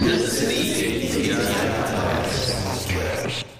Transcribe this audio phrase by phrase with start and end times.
[0.00, 0.58] You're listening
[1.22, 1.34] the
[2.66, 3.51] Podcast.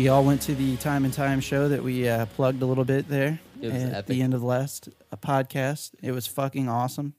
[0.00, 2.86] We all went to the Time and Time show that we uh, plugged a little
[2.86, 4.06] bit there It was at epic.
[4.06, 5.90] the end of the last uh, podcast.
[6.02, 7.12] It was fucking awesome.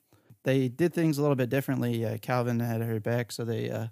[0.45, 2.03] They did things a little bit differently.
[2.03, 3.89] Uh, Calvin had her back, so they uh,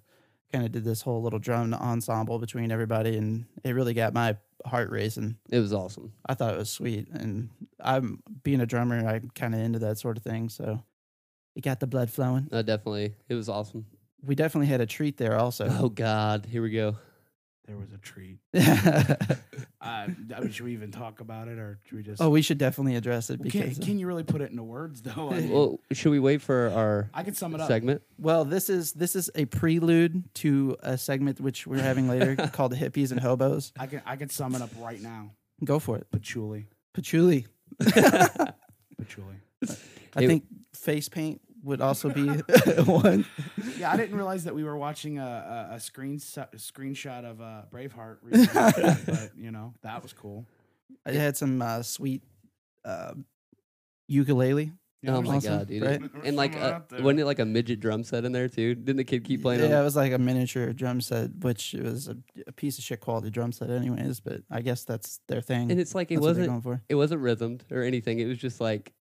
[0.52, 4.38] kind of did this whole little drum ensemble between everybody, and it really got my
[4.66, 5.38] heart racing.
[5.52, 6.13] It was awesome.
[6.25, 7.49] I thought it was sweet, and
[7.80, 9.08] I'm being a drummer.
[9.08, 10.83] I'm kind of into that sort of thing, so
[11.55, 12.45] it got the blood flowing.
[12.45, 13.86] Definitely, it was awesome.
[14.23, 15.67] We definitely had a treat there, also.
[15.69, 16.95] Oh God, here we go.
[17.70, 18.39] There was a treat.
[19.81, 22.22] Uh, I mean, should we even talk about it, or should we just?
[22.22, 24.52] Oh, we should definitely address it Well, can, because uh, can you really put it
[24.52, 25.30] into words though?
[25.31, 27.67] I, mean, Well, should we wait for our I can sum it up.
[27.70, 28.02] segment?
[28.17, 32.73] Well, this is this is a prelude to a segment which we're having later called
[32.73, 33.72] the hippies and hobos.
[33.80, 35.31] I can I can sum it up right now.
[35.64, 37.45] Go for it, Patchouli, patchouli.
[37.80, 39.36] patchouli.
[40.16, 42.27] I It- think face paint would also be
[42.85, 43.25] one.
[43.77, 47.41] Yeah, I didn't realize that we were watching a a, a screen a screenshot of
[47.41, 50.45] uh, Braveheart, recently, but you know that was cool.
[51.05, 52.23] I had some uh, sweet
[52.85, 53.13] uh,
[54.07, 54.73] ukulele.
[55.02, 55.81] Yeah, oh my awesome, God, dude!
[55.81, 56.02] right?
[56.25, 57.02] And like, someone uh, out there.
[57.02, 58.75] wasn't it like a midget drum set in there too?
[58.75, 59.61] Didn't the kid keep playing?
[59.61, 62.83] Yeah, on it was like a miniature drum set, which was a, a piece of
[62.83, 64.19] shit quality drum set, anyways.
[64.19, 65.71] But I guess that's their thing.
[65.71, 66.81] And it's like it that's what wasn't going for.
[66.89, 68.19] it wasn't rhythmed or anything.
[68.19, 68.91] It was just like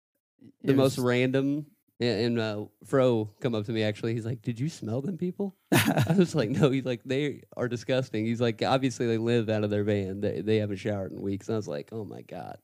[0.62, 1.66] the It most random.
[2.00, 4.14] And, and uh, Fro come up to me actually.
[4.14, 7.68] He's like, "Did you smell them people?" I was like, "No." He's like, "They are
[7.68, 10.20] disgusting." He's like, "Obviously they live out of their van.
[10.20, 12.58] They they haven't showered in weeks." And I was like, "Oh my god."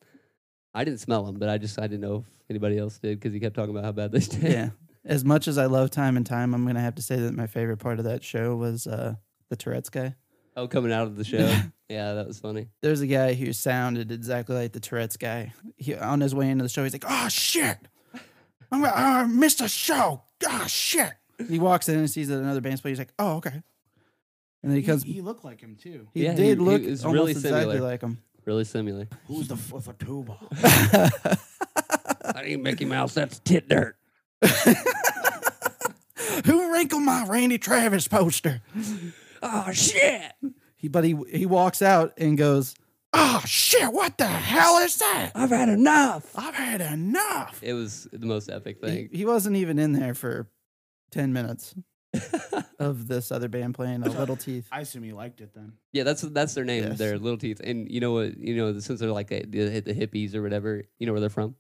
[0.75, 3.33] I didn't smell them, but I just I didn't know if anybody else did because
[3.33, 4.43] he kept talking about how bad they stink.
[4.43, 4.71] yeah.
[5.07, 7.47] As much as I love Time and Time, I'm gonna have to say that my
[7.47, 9.17] favorite part of that show was uh,
[9.51, 10.15] the Tourette's guy.
[10.57, 11.47] Oh, coming out of the show.
[11.91, 12.69] yeah, that was funny.
[12.81, 15.53] There's a guy who sounded exactly like the Tourette's guy.
[15.77, 17.77] He, on his way into the show, he's like, "Oh shit,
[18.75, 20.23] I'm gonna, I missed a show.
[20.47, 21.13] Oh shit."
[21.49, 22.93] He walks in and sees that another band's playing.
[22.93, 23.63] He's like, "Oh okay," and
[24.63, 25.03] then he he, comes.
[25.03, 26.07] he looked like him too.
[26.15, 27.81] He Yeah, did he look is almost really exactly similar.
[27.81, 28.19] like him.
[28.45, 29.09] Really similar.
[29.27, 30.37] Who's the fourth of tuba?
[32.35, 33.15] I ain't Mickey Mouse.
[33.15, 33.97] That's tit dirt.
[36.47, 38.61] Who wrinkled my Randy Travis poster?
[39.47, 40.33] Oh shit!
[40.75, 42.75] He, but he he walks out and goes,
[43.17, 43.93] "Oh shit!
[43.93, 45.31] What the hell is that?
[45.35, 46.31] I've had enough.
[46.37, 49.09] I've had enough." It was the most epic thing.
[49.13, 50.49] he wasn't even in there for
[51.11, 51.75] ten minutes
[52.79, 54.69] of this other band playing a Little Teeth.
[54.71, 55.75] I assume he liked it then.
[55.93, 56.85] Yeah, that's that's their name.
[56.85, 56.99] Yes.
[56.99, 58.37] They're Little Teeth, and you know what?
[58.37, 60.83] You know since they're like the, the, the hippies or whatever.
[60.99, 61.57] You know where they're from?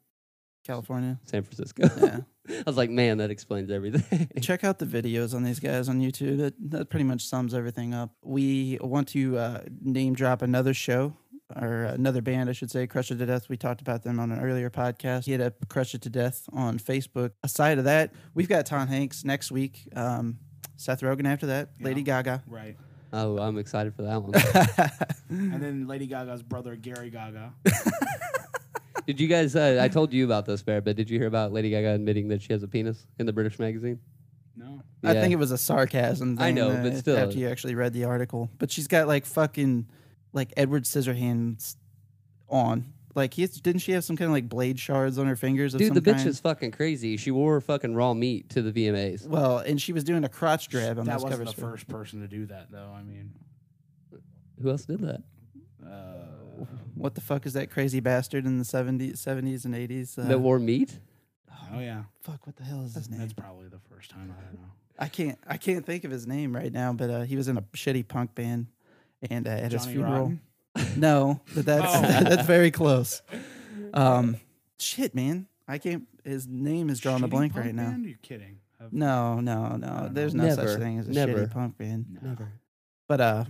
[0.64, 1.20] California.
[1.24, 1.88] San Francisco.
[2.00, 2.20] Yeah.
[2.48, 4.28] I was like, man, that explains everything.
[4.40, 6.38] Check out the videos on these guys on YouTube.
[6.38, 8.10] That that pretty much sums everything up.
[8.22, 11.16] We want to uh, name drop another show
[11.60, 13.48] or another band, I should say, Crush It to Death.
[13.48, 15.26] We talked about them on an earlier podcast.
[15.26, 17.32] Hit up Crush It to Death on Facebook.
[17.42, 19.88] Aside of that, we've got Tom Hanks next week.
[19.94, 20.38] Um,
[20.76, 21.70] Seth Rogen after that.
[21.80, 22.42] Lady Gaga.
[22.46, 22.76] Right.
[23.12, 24.32] oh, I'm excited for that one.
[25.30, 27.54] And then Lady Gaga's brother Gary Gaga.
[29.06, 29.56] did you guys?
[29.56, 32.28] Uh, I told you about this, Bear, but did you hear about Lady Gaga admitting
[32.28, 33.98] that she has a penis in the British magazine?
[34.56, 34.82] No.
[35.02, 36.38] I think it was a sarcasm.
[36.38, 37.16] I Thing, know, uh, but still.
[37.16, 39.86] after you actually read the article, but she's got like fucking
[40.34, 41.76] like Edward Scissorhands
[42.50, 42.92] on.
[43.14, 45.72] Like, he, didn't she have some kind of like blade shards on her fingers?
[45.72, 46.28] Of Dude, some the bitch kind?
[46.28, 47.16] is fucking crazy.
[47.16, 49.26] She wore fucking raw meat to the VMAs.
[49.26, 51.54] Well, and she was doing a crotch grab on that those wasn't covers.
[51.54, 52.92] the for- first person to do that, though.
[52.92, 53.32] I mean,
[54.60, 55.22] Who else did that?
[55.86, 56.64] uh,
[56.96, 60.18] What the fuck is that crazy bastard in the 70s, 70s and 80s?
[60.18, 60.98] Uh, that wore meat?
[61.72, 63.18] oh yeah, fuck, what the hell is his name?
[63.20, 64.34] that's probably the first time.
[64.36, 64.68] I don't know.
[64.98, 67.56] I can't I can't think of his name right now, but uh, he was in
[67.56, 68.66] a shitty punk band
[69.30, 70.12] and uh, at his funeral.
[70.12, 70.40] Rotten?
[70.96, 72.00] No, but that's Oh.
[72.24, 73.22] that's very close.
[73.92, 74.36] Um,
[74.78, 76.04] shit, man, I can't.
[76.24, 77.90] His name is drawing a Shitty blank punk right now.
[77.90, 78.06] band?
[78.06, 78.58] You're kidding.
[78.80, 80.08] Have- No, no, no.
[80.10, 80.42] There's know.
[80.44, 81.46] no Never, such thing as a never.
[81.46, 82.06] shitty punk band.
[82.20, 82.28] No.
[82.30, 82.48] Never.
[83.06, 83.44] But uh,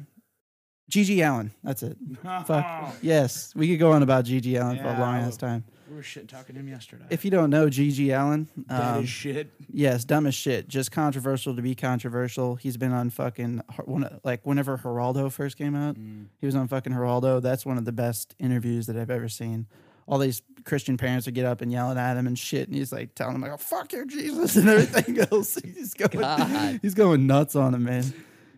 [0.90, 1.52] GG Allin.
[1.62, 1.96] That's it.
[2.22, 2.94] Fuck.
[3.00, 5.64] Yes, we could go on about GG Allin for a long ass time.
[5.88, 7.04] We were shit talking him yesterday.
[7.10, 9.50] If you don't know GG Allin, that um, is shit.
[9.70, 10.66] yes, dumb as shit.
[10.68, 12.56] Just controversial to be controversial.
[12.56, 16.26] He's been on fucking one like whenever Geraldo first came out, Mm.
[16.38, 17.42] he was on fucking Geraldo.
[17.42, 19.66] That's one of the best interviews that I've ever seen.
[20.06, 22.92] All these Christian parents would get up and yelling at him and shit, and he's
[22.92, 25.58] like telling them like, "Oh fuck you, Jesus," and everything else.
[25.64, 26.78] He's going, God.
[26.82, 28.12] he's going nuts on him, man.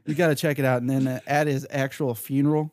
[0.07, 0.81] You got to check it out.
[0.83, 2.73] And then at his actual funeral,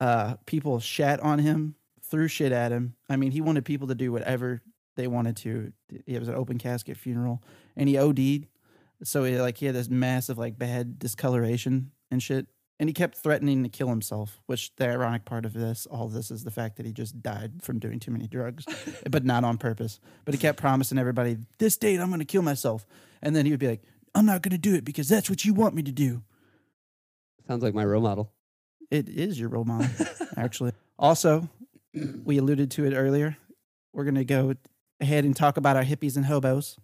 [0.00, 1.74] uh, people shat on him,
[2.10, 2.94] threw shit at him.
[3.08, 4.62] I mean, he wanted people to do whatever
[4.96, 5.72] they wanted to.
[6.06, 7.42] It was an open casket funeral,
[7.76, 8.46] and he OD'd.
[9.02, 12.46] So he like he had this massive like bad discoloration and shit.
[12.78, 16.14] And he kept threatening to kill himself, which the ironic part of this, all of
[16.14, 18.64] this, is the fact that he just died from doing too many drugs,
[19.10, 20.00] but not on purpose.
[20.24, 22.86] But he kept promising everybody, "This date, I'm going to kill myself,"
[23.22, 23.82] and then he would be like,
[24.14, 26.22] "I'm not going to do it because that's what you want me to do."
[27.46, 28.32] Sounds like my role model.
[28.90, 29.88] It is your role model,
[30.36, 30.72] actually.
[30.98, 31.48] Also,
[31.94, 33.36] we alluded to it earlier.
[33.92, 34.54] We're going to go
[35.00, 36.76] ahead and talk about our hippies and hobos.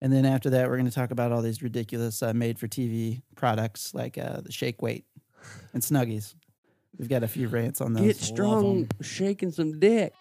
[0.00, 2.68] And then after that, we're going to talk about all these ridiculous uh, made for
[2.68, 5.04] TV products like uh, the Shake Weight
[5.72, 6.34] and Snuggies.
[6.98, 8.04] We've got a few rants on those.
[8.04, 10.12] Get strong, shaking some dick.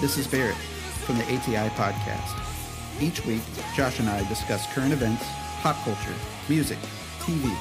[0.00, 0.56] This is Barrett
[1.04, 2.44] from the ATI podcast.
[3.00, 3.42] Each week,
[3.74, 5.24] Josh and I discuss current events,
[5.60, 6.14] pop culture,
[6.48, 6.78] music,
[7.20, 7.52] TV,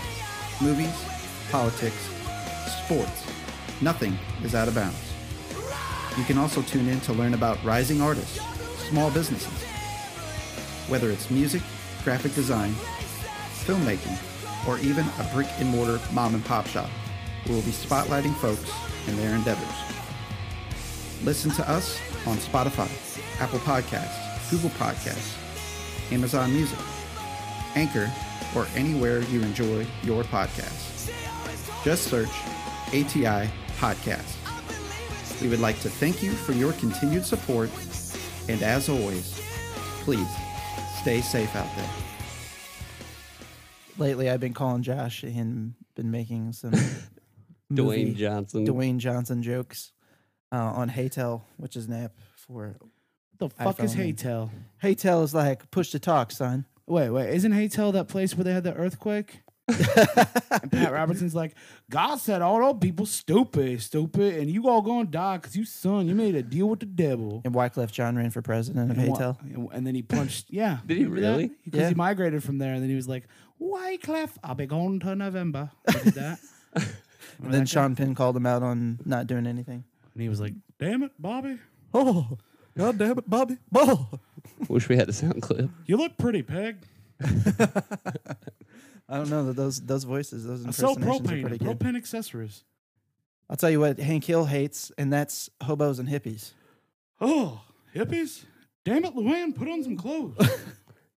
[0.61, 0.93] movies,
[1.51, 2.09] politics,
[2.83, 3.36] sports.
[3.79, 5.13] Nothing is out of bounds.
[6.17, 8.39] You can also tune in to learn about rising artists,
[8.89, 9.63] small businesses,
[10.87, 11.61] whether it's music,
[12.03, 12.73] graphic design,
[13.65, 14.17] filmmaking,
[14.67, 16.89] or even a brick and mortar mom and pop shop.
[17.47, 18.71] We will be spotlighting folks
[19.07, 19.67] and their endeavors.
[21.23, 22.89] Listen to us on Spotify,
[23.39, 25.35] Apple Podcasts, Google Podcasts,
[26.11, 26.79] Amazon Music,
[27.75, 28.11] Anchor,
[28.55, 31.11] or anywhere you enjoy your podcasts.
[31.83, 32.31] Just search
[32.87, 34.35] ATI Podcast.
[35.41, 37.69] We would like to thank you for your continued support,
[38.49, 39.39] and as always,
[40.01, 40.27] please
[41.01, 41.89] stay safe out there.
[43.99, 46.73] Lately, I've been calling Josh and been making some
[47.71, 48.65] Dwayne Johnson.
[48.65, 49.91] Dwayne Johnson jokes
[50.51, 52.89] uh, on HeyTell, which is an app for what
[53.37, 54.15] the fuck is iPhone.
[54.15, 54.49] HeyTell?
[54.83, 56.65] HeyTell is like push to talk, son.
[56.87, 59.41] Wait, wait, isn't HeyTell that place where they had the earthquake?
[59.67, 61.53] And Pat Robertson's like,
[61.89, 66.07] God said all those people stupid, stupid, and you all gonna die because you son,
[66.07, 67.41] you made a deal with the devil.
[67.45, 69.41] And Wyclef Jean ran for president of And Haytel.
[69.41, 70.47] and- and then he punched.
[70.51, 71.51] Yeah, Did he really?
[71.65, 71.89] Because Yeah.
[71.89, 73.27] he migrated from there, and then he was like,
[73.61, 75.71] Wyclef, I'll be going to November.
[76.03, 76.39] Did that.
[77.43, 79.83] And then that Sean Penn called him out on not doing anything.
[80.13, 81.59] and he was like, Damn it, Bobby,
[81.93, 82.37] Oh,
[82.75, 83.57] god damn it, Bobby.
[83.75, 84.07] Oh.
[84.67, 85.69] Wish we had a sound clip.
[85.85, 86.77] you look pretty, Peg.
[89.09, 91.79] I don't know that those those voices, those I sell impersonations are propane, pretty good.
[91.79, 92.63] propane accessories.
[93.49, 96.51] I'll tell you what Hank Hill hates, and that's hobos and hippies.
[97.21, 97.61] Oh,
[97.95, 98.43] hippies!
[98.83, 100.35] Damn it, Luann, put on some clothes.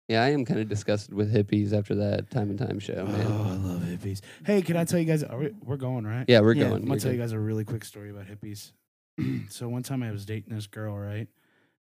[0.08, 3.28] Yeah, I am kind of disgusted with hippies after that Time and Time show, man.
[3.28, 4.22] Oh, I love hippies.
[4.44, 5.24] Hey, can I tell you guys?
[5.24, 6.26] Are we, we're going right?
[6.28, 6.74] Yeah, we're Yeah, going.
[6.78, 7.24] I'm gonna You're tell you good.
[7.26, 8.72] guys a really quick story about hippies.
[9.50, 11.28] so one time I was dating this girl, right?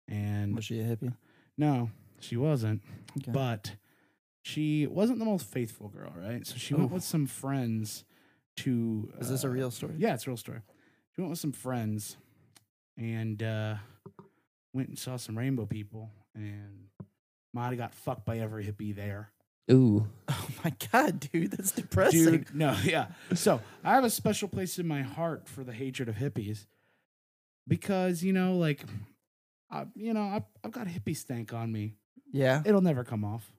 [0.07, 1.13] And Was she a hippie?
[1.57, 1.89] no,
[2.21, 2.81] she wasn't.
[3.17, 3.31] Okay.
[3.31, 3.73] But
[4.44, 6.45] she wasn't the most faithful girl, right?
[6.45, 8.04] So she went with some friends
[8.57, 9.12] to.
[9.19, 9.95] Is this a uh, real story?
[9.98, 10.60] Yeah, it's a real story.
[11.16, 12.18] She went with some friends
[12.98, 13.75] and uh,
[14.74, 16.90] went and saw some rainbow people, and
[17.54, 19.31] might have got fucked by every hippie there.
[19.72, 22.25] Ooh, Oh my god, dude, that's depressing.
[22.25, 23.07] Dude, no, yeah.
[23.34, 26.66] So I have a special place in my heart for the hatred of hippies
[27.66, 28.83] because you know, like,
[29.71, 31.95] I, you know, I've, I've got a hippie stank on me.
[32.33, 33.54] Yeah, It'll never come off.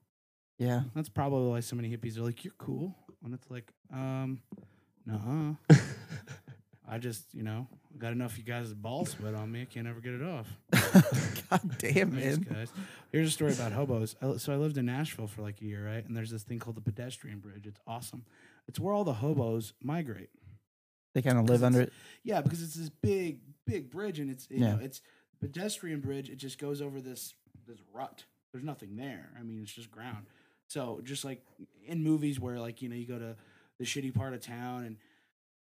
[0.58, 0.82] Yeah.
[0.94, 2.94] That's probably why so many hippies are like, "You're cool,"
[3.24, 4.40] and it's like, um,
[5.06, 5.56] no.
[6.86, 9.62] I just, you know, I got enough you guys' ball sweat on me.
[9.62, 10.46] I can't ever get it off.
[11.50, 12.46] god damn, Thanks, man.
[12.58, 12.68] guys.
[13.10, 14.14] Here's a story about hobos.
[14.20, 16.06] I, so I lived in Nashville for like a year, right?
[16.06, 17.66] And there's this thing called the pedestrian bridge.
[17.66, 18.26] It's awesome.
[18.68, 20.28] It's where all the hobos migrate.
[21.14, 21.92] They kind of live under it.
[22.22, 24.74] Yeah, because it's this big, big bridge, and it's you Yeah.
[24.74, 25.00] know it's
[25.40, 26.28] pedestrian bridge.
[26.28, 27.32] It just goes over this
[27.66, 28.24] this rut.
[28.52, 29.30] There's nothing there.
[29.38, 30.26] I mean, it's just ground.
[30.74, 31.40] So just like
[31.86, 33.36] in movies where like you know you go to
[33.78, 34.96] the shitty part of town and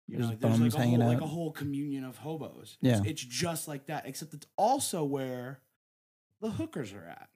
[0.07, 2.79] you There's know there's like a hanging whole, like a whole communion of hobos.
[2.81, 2.99] Yeah.
[2.99, 5.59] it's, it's just like that, except it's also where
[6.41, 7.29] the hookers are at.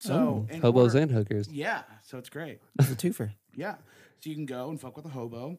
[0.00, 0.46] So Oh.
[0.54, 1.48] in hobos and hookers.
[1.48, 2.60] yeah, so it's great.
[2.78, 3.32] It's a twofer.
[3.54, 3.76] Yeah,
[4.20, 5.58] so you can go and fuck with a hobo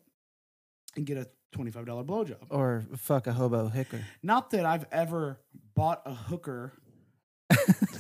[0.96, 2.46] and get a twenty five dollar blowjob.
[2.52, 4.02] Or fuck a hobo hooker.
[4.22, 5.40] Not that I've ever
[5.76, 6.74] bought a hooker,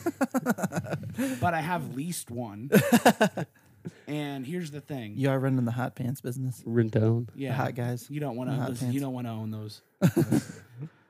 [1.42, 2.70] but I have leased one.
[4.08, 5.14] And here's the thing.
[5.16, 6.62] you are running the hot pants business.
[6.66, 8.08] Rent The yeah, hot guys.
[8.10, 8.86] you don't want to.
[8.88, 9.82] You don't want to own those.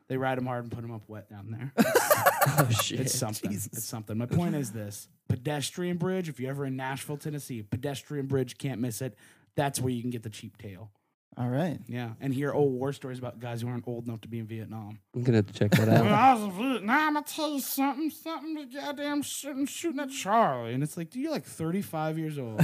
[0.09, 1.71] They ride them hard and put them up wet down there.
[1.77, 3.01] Oh shit!
[3.01, 3.51] It's something.
[3.51, 3.69] Jesus.
[3.73, 4.17] It's something.
[4.17, 6.27] My point is this: pedestrian bridge.
[6.27, 9.15] If you're ever in Nashville, Tennessee, pedestrian bridge, can't miss it.
[9.55, 10.89] That's where you can get the cheap tail.
[11.37, 11.79] All right.
[11.87, 14.45] Yeah, and hear old war stories about guys who aren't old enough to be in
[14.47, 14.99] Vietnam.
[15.15, 16.11] I'm gonna have to check that When out.
[16.11, 20.73] I was in Vietnam, I tell you something, something, the goddamn shooting, shooting at Charlie,
[20.73, 22.59] and it's like, dude, you're like 35 years old.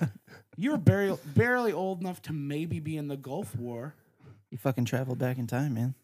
[0.56, 3.94] you're barely, barely old enough to maybe be in the Gulf War.
[4.50, 5.94] You fucking traveled back in time, man.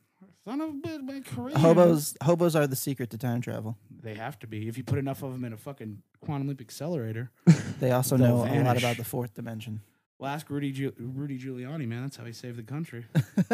[0.45, 1.59] Son of a bitch, my career.
[1.59, 3.77] Hobos hobos are the secret to time travel.
[3.91, 4.69] They have to be.
[4.69, 7.33] If you put enough of them in a fucking quantum leap accelerator.
[7.81, 8.83] They also They'll know a lot vanish.
[8.83, 9.81] about the fourth dimension.
[10.19, 12.03] Well, ask Rudy, Giu- Rudy Giuliani, man.
[12.03, 13.05] That's how he saved the country.
[13.15, 13.47] Talking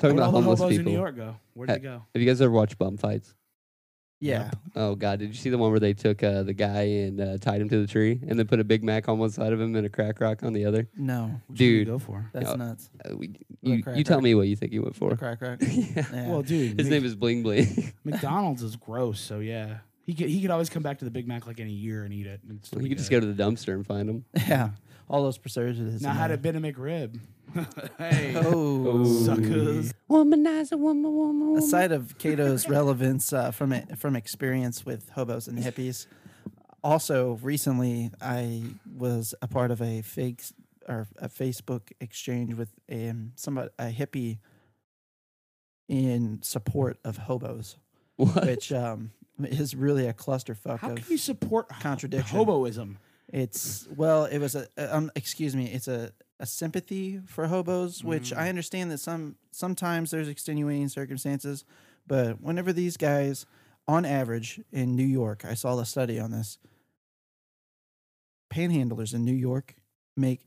[0.00, 0.92] Where'd all about the homeless hobos in New people.
[0.92, 1.36] York go?
[1.54, 2.02] Where'd Ha- they go?
[2.14, 3.34] Have you guys ever watched bum fights?
[4.22, 4.50] Yeah.
[4.76, 7.38] Oh god, did you see the one where they took uh, the guy and uh,
[7.38, 9.60] tied him to the tree and then put a Big Mac on one side of
[9.60, 10.88] him and a crack rock on the other?
[10.94, 11.78] No, Which one did Dude.
[11.86, 12.30] you go for?
[12.34, 12.56] that's Yeah.
[12.56, 12.90] nuts.
[13.02, 14.24] Uh, we, you crack you tell rock.
[14.24, 15.16] me what you think he went The for.
[15.16, 15.58] crack rock.
[15.62, 16.04] yeah.
[16.12, 16.28] Yeah.
[16.28, 17.94] Well, dude, His Mc- name is Bling Bling.
[18.04, 19.20] McDonald's is gross.
[19.20, 21.66] So yeah, he could he could always come back to the Big Mac like in
[21.66, 22.40] a year and eat it.
[22.46, 23.20] and still you be could just good.
[23.22, 24.24] go to the dumpster and find him.
[24.48, 24.70] yeah.
[25.10, 26.00] All those preservatives.
[26.02, 26.34] Now in had there.
[26.36, 27.18] it been a McRib.
[27.98, 29.92] hey, Oh, suckers.
[30.08, 31.58] Womanizer, woman, woman, woman.
[31.62, 36.06] Aside of Kato's relevance uh, from it, from experience with hobos and hippies,
[36.84, 38.62] also recently I
[38.96, 40.44] was a part of a fake
[40.88, 44.38] or a Facebook exchange with um, somebody a hippie
[45.88, 47.76] in support of hobos,
[48.16, 48.46] What?
[48.46, 49.10] which um,
[49.42, 52.38] is really a clusterfuck How of can you support contradiction.
[52.38, 52.96] hoboism?
[53.32, 58.32] It's well, it was a um, excuse me, it's a a sympathy for hobos, which
[58.32, 58.38] Mm.
[58.38, 61.64] I understand that some sometimes there's extenuating circumstances,
[62.06, 63.46] but whenever these guys,
[63.86, 66.58] on average in New York, I saw a study on this.
[68.52, 69.74] Panhandlers in New York
[70.16, 70.40] make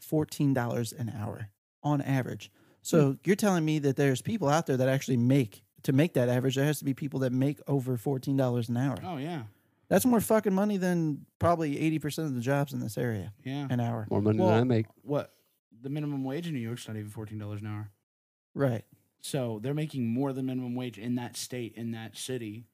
[0.00, 1.50] fourteen dollars an hour
[1.82, 2.50] on average.
[2.80, 6.28] So you're telling me that there's people out there that actually make to make that
[6.28, 6.54] average.
[6.56, 8.96] There has to be people that make over fourteen dollars an hour.
[9.04, 9.42] Oh yeah,
[9.92, 13.66] That's more fucking money than probably 80% of the jobs in this area yeah.
[13.68, 14.06] an hour.
[14.10, 14.86] More money Well- than I make.
[15.02, 15.34] What
[15.82, 17.90] the minimum wage in New York's not even fourteen dollars an hour.
[18.54, 18.84] Right.
[19.20, 22.68] So they're making more than minimum wage in that state, in that city,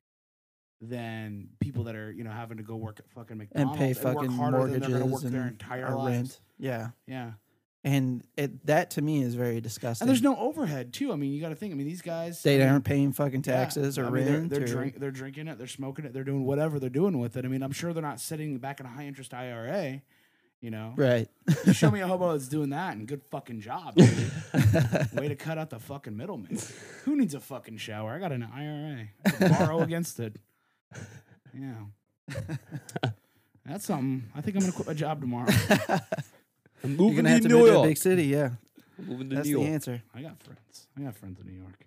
[0.81, 4.05] than people that are, you know, having to go work at fucking And McDonald's pay
[4.05, 6.17] work fucking harder than they're gonna mortgages work their and entire lives.
[6.17, 6.41] rent.
[6.59, 6.91] Yeah.
[7.09, 7.33] Yeah.
[7.85, 10.05] And it, that to me is very disgusting.
[10.05, 11.13] And there's no overhead too.
[11.13, 11.73] I mean, you got to think.
[11.73, 14.25] I mean, these guys they I mean, aren't paying fucking yeah, taxes or I mean,
[14.25, 14.51] they're- rent.
[14.51, 15.59] They're, or, drink, they're drinking it.
[15.59, 16.13] They're smoking it.
[16.13, 17.45] They're doing whatever they're doing with it.
[17.45, 20.03] I mean, I'm sure they're not sitting back in a high interest IRA.
[20.61, 21.29] You know, right.
[21.65, 23.95] you show me a hobo that's doing that, and good fucking job.
[23.95, 24.09] Dude.
[25.15, 26.59] Way to cut out the fucking middleman.
[27.05, 28.11] Who needs a fucking shower?
[28.11, 29.09] I got an IRA.
[29.51, 30.35] Borrow against it.
[31.55, 31.75] Yeah.
[33.65, 34.25] That's something.
[34.35, 35.53] I think I'm gonna quit my job tomorrow.
[36.85, 37.89] I'm You're moving gonna have to to New move to a York.
[37.89, 38.25] big city.
[38.25, 38.51] Yeah,
[38.99, 39.73] I'm moving to that's New the York.
[39.75, 40.03] answer.
[40.15, 40.89] I got friends.
[40.97, 41.87] I got friends in New York.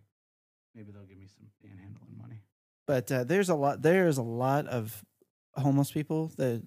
[0.76, 2.42] Maybe they'll give me some panhandling money.
[2.88, 3.82] But uh, there's a lot.
[3.82, 5.04] There's a lot of
[5.56, 6.64] homeless people that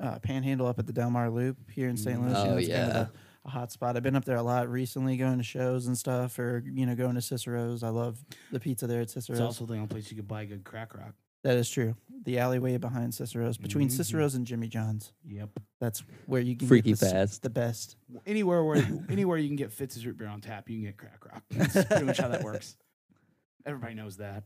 [0.00, 2.18] uh, panhandle up at the Delmar Loop here in St.
[2.18, 2.22] Mm.
[2.22, 2.28] Louis.
[2.28, 3.06] You know, Oh, it's kind of yeah.
[3.44, 3.96] a, a hot spot.
[3.96, 6.94] I've been up there a lot recently, going to shows and stuff, or you know,
[6.94, 7.82] going to Cicero's.
[7.82, 8.18] I love
[8.52, 9.38] the pizza there at Cicero's.
[9.38, 11.14] It's also the only place you could buy good crack rock.
[11.44, 11.94] That is true.
[12.24, 13.92] The alleyway behind Cicero's, between Mhm.
[13.92, 15.12] Cicero's and Jimmy John's.
[15.28, 15.50] Yep.
[15.80, 17.42] That's where you can Freaky get the, s- fast.
[17.42, 17.96] the best.
[18.26, 18.76] Anywhere where
[19.08, 21.44] anywhere you can get Fitz's root beer on tap, you can get crack rock.
[21.50, 22.76] That's pretty much how that works.
[23.66, 24.44] Everybody knows that.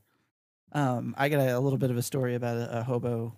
[0.73, 3.35] Um, I got a, a little bit of a story about a, a hobo.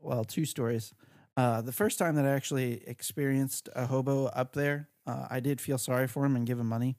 [0.00, 0.92] Well, two stories.
[1.36, 5.60] Uh, the first time that I actually experienced a hobo up there, uh, I did
[5.60, 6.96] feel sorry for him and give him money.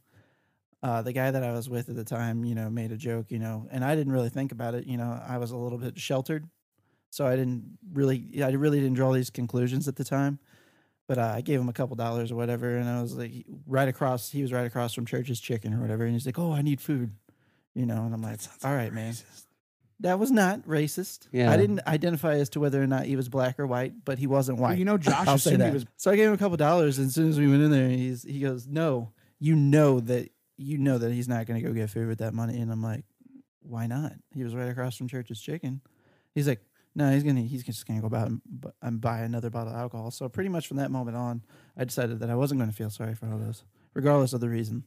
[0.87, 3.25] Uh, the guy that I was with at the time, you know, made a joke,
[3.29, 4.85] you know, and I didn't really think about it.
[4.85, 6.47] You know, I was a little bit sheltered,
[7.09, 10.39] so I didn't really, I really didn't draw these conclusions at the time.
[11.07, 13.87] But uh, I gave him a couple dollars or whatever, and I was like, right
[13.87, 16.61] across, he was right across from Church's Chicken or whatever, and he's like, "Oh, I
[16.61, 17.11] need food,"
[17.75, 19.13] you know, and I'm like, "All right, man."
[20.01, 21.27] That was not racist.
[21.31, 21.51] Yeah.
[21.51, 24.27] I didn't identify as to whether or not he was black or white, but he
[24.27, 24.77] wasn't Well, white.
[24.77, 25.67] you know, Josh I'll say that.
[25.69, 25.85] he was.
[25.95, 27.89] so I gave him a couple dollars, and as soon as we went in there,
[27.89, 31.73] he's he goes, "No, you know that you know that he's not going to go
[31.73, 33.05] get food with that money." And I'm like,
[33.61, 35.81] "Why not?" He was right across from Church's Chicken.
[36.33, 36.61] He's like,
[36.95, 38.41] "No, he's gonna he's just gonna go buy and,
[38.81, 41.43] and buy another bottle of alcohol." So pretty much from that moment on,
[41.75, 44.83] I decided that I wasn't going to feel sorry for hobos, regardless of the reason.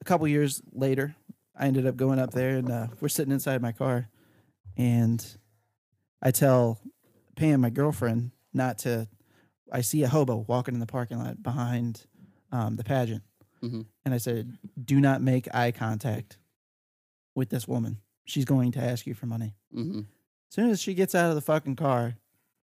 [0.00, 1.16] A couple years later,
[1.56, 4.08] I ended up going up there, and uh, we're sitting inside my car,
[4.76, 5.24] and
[6.22, 6.80] I tell
[7.36, 9.08] Pam, my girlfriend, not to.
[9.70, 12.06] I see a hobo walking in the parking lot behind
[12.52, 13.22] um, the pageant,
[13.62, 13.84] Mhm.
[14.08, 16.38] And I said, "Do not make eye contact
[17.34, 17.98] with this woman.
[18.24, 21.34] She's going to ask you for money." hmm As soon as she gets out of
[21.34, 22.16] the fucking car,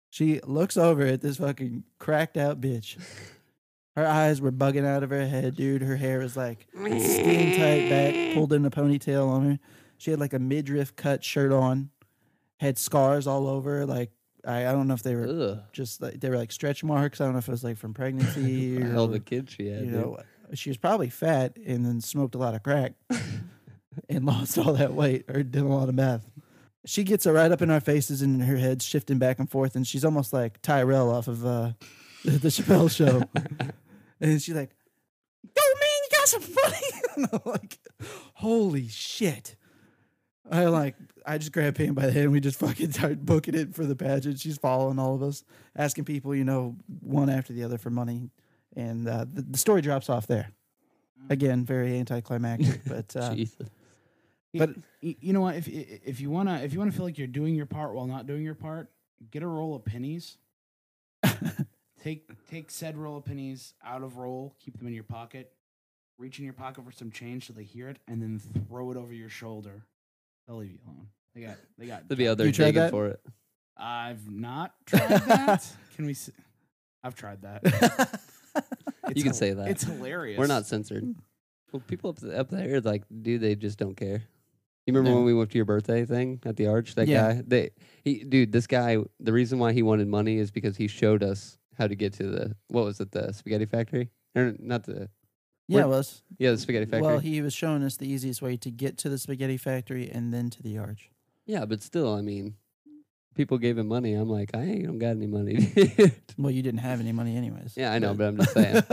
[0.09, 2.97] she looks over at this fucking cracked out bitch.
[3.95, 5.81] Her eyes were bugging out of her head, dude.
[5.81, 9.59] Her hair was like skin tight back, pulled in a ponytail on her.
[9.97, 11.89] She had like a midriff cut shirt on,
[12.57, 13.85] had scars all over.
[13.87, 14.11] Like
[14.45, 15.59] I, I don't know if they were Ugh.
[15.73, 17.19] just like they were like stretch marks.
[17.19, 19.67] I don't know if it was like from pregnancy or hell of a kid she
[19.67, 19.85] had.
[19.85, 20.17] you dude.
[20.53, 22.93] She was probably fat and then smoked a lot of crack
[24.09, 26.29] and lost all that weight or did a lot of meth.
[26.85, 29.75] She gets it right up in our faces and her head's shifting back and forth,
[29.75, 31.71] and she's almost like Tyrell off of uh,
[32.25, 33.23] the, Chappelle show.
[34.21, 34.71] and she's like,
[35.43, 37.79] "Yo, man, you got some money?" and I'm like,
[38.35, 39.57] "Holy shit!"
[40.49, 43.55] I like, I just grab Pam by the hand and we just fucking start booking
[43.55, 44.39] it for the pageant.
[44.39, 45.43] She's following all of us,
[45.75, 48.29] asking people, you know, one after the other for money,
[48.77, 50.51] and uh, the, the story drops off there.
[51.29, 53.35] Again, very anticlimactic, but uh,
[54.53, 55.55] But But- you know what?
[55.55, 58.25] If if you wanna if you wanna feel like you're doing your part while not
[58.27, 58.89] doing your part,
[59.31, 60.37] get a roll of pennies.
[62.03, 65.51] take take said roll of pennies out of roll, keep them in your pocket.
[66.17, 68.97] Reach in your pocket for some change so they hear it, and then throw it
[68.97, 69.83] over your shoulder.
[70.47, 71.07] They'll leave you alone.
[71.35, 72.07] They got they got.
[72.07, 73.19] They'll be out there You tried digging for it.
[73.77, 75.67] I've not tried that.
[75.95, 76.13] Can we?
[76.13, 76.31] s
[77.03, 78.19] I've tried that.
[79.09, 79.67] It's You can hil- say that.
[79.69, 80.37] It's hilarious.
[80.37, 81.15] We're not censored.
[81.71, 84.23] Well, people up, up there, like, dude, they just don't care.
[84.85, 85.15] You remember No.
[85.17, 86.95] when we went to your birthday thing at the Arch?
[86.95, 87.33] That Yeah.
[87.33, 87.69] guy, they,
[88.03, 88.97] he, dude, this guy.
[89.19, 92.23] The reason why he wanted money is because he showed us how to get to
[92.23, 95.09] the what was it, the spaghetti factory, or not the
[95.67, 96.23] yeah, it was.
[96.39, 97.01] yeah, the spaghetti factory.
[97.01, 100.33] Well, he was showing us the easiest way to get to the spaghetti factory and
[100.33, 101.11] then to the arch.
[101.45, 102.55] yeah, but still, I mean,
[103.37, 104.13] people gave him money.
[104.13, 105.71] I'm like, I ain't don't got any money.
[106.39, 107.73] Well, you didn't have any money anyways.
[107.75, 108.83] yeah, I know, but I'm just saying,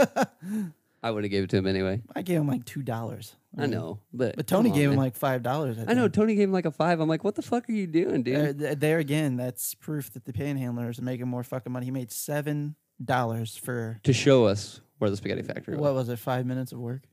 [1.03, 2.01] I would have gave it to him anyway.
[2.15, 3.35] I gave him like two dollars.
[3.55, 4.35] I know, but.
[4.35, 5.03] But Tony come on, gave him man.
[5.05, 5.77] like five dollars.
[5.87, 6.99] I know Tony gave him like a five.
[6.99, 8.35] I'm like, what the fuck are you doing, dude?
[8.35, 11.85] There, th- there again, that's proof that the panhandlers are making more fucking money.
[11.85, 16.07] He made seven dollars for to show us where the spaghetti factory what was.
[16.07, 16.19] was it?
[16.19, 17.03] Five minutes of work.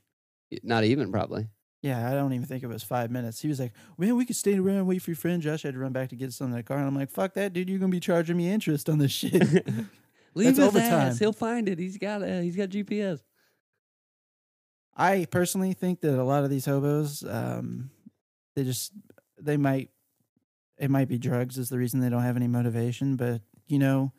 [0.63, 1.49] Not even probably.
[1.83, 3.43] Yeah, I don't even think it was five minutes.
[3.43, 5.69] He was like, "Man, we could stay around and wait for your friend." Josh I
[5.69, 7.53] had to run back to get something in the car, and I'm like, "Fuck that,
[7.53, 7.69] dude!
[7.69, 9.33] You're gonna be charging me interest on this shit."
[10.35, 11.09] Leave That's his overtime.
[11.09, 11.19] ass.
[11.19, 11.79] He'll find it.
[11.79, 13.21] He's got uh, he's got GPS.
[14.97, 17.91] I personally think that a lot of these hobos, um,
[18.55, 18.93] they just
[19.41, 19.91] they might
[20.79, 23.17] it might be drugs is the reason they don't have any motivation.
[23.17, 24.13] But you know,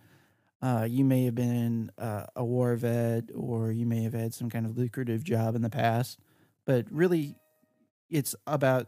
[0.62, 4.50] uh, you may have been uh, a war vet, or you may have had some
[4.50, 6.20] kind of lucrative job in the past.
[6.66, 7.36] But really,
[8.10, 8.88] it's about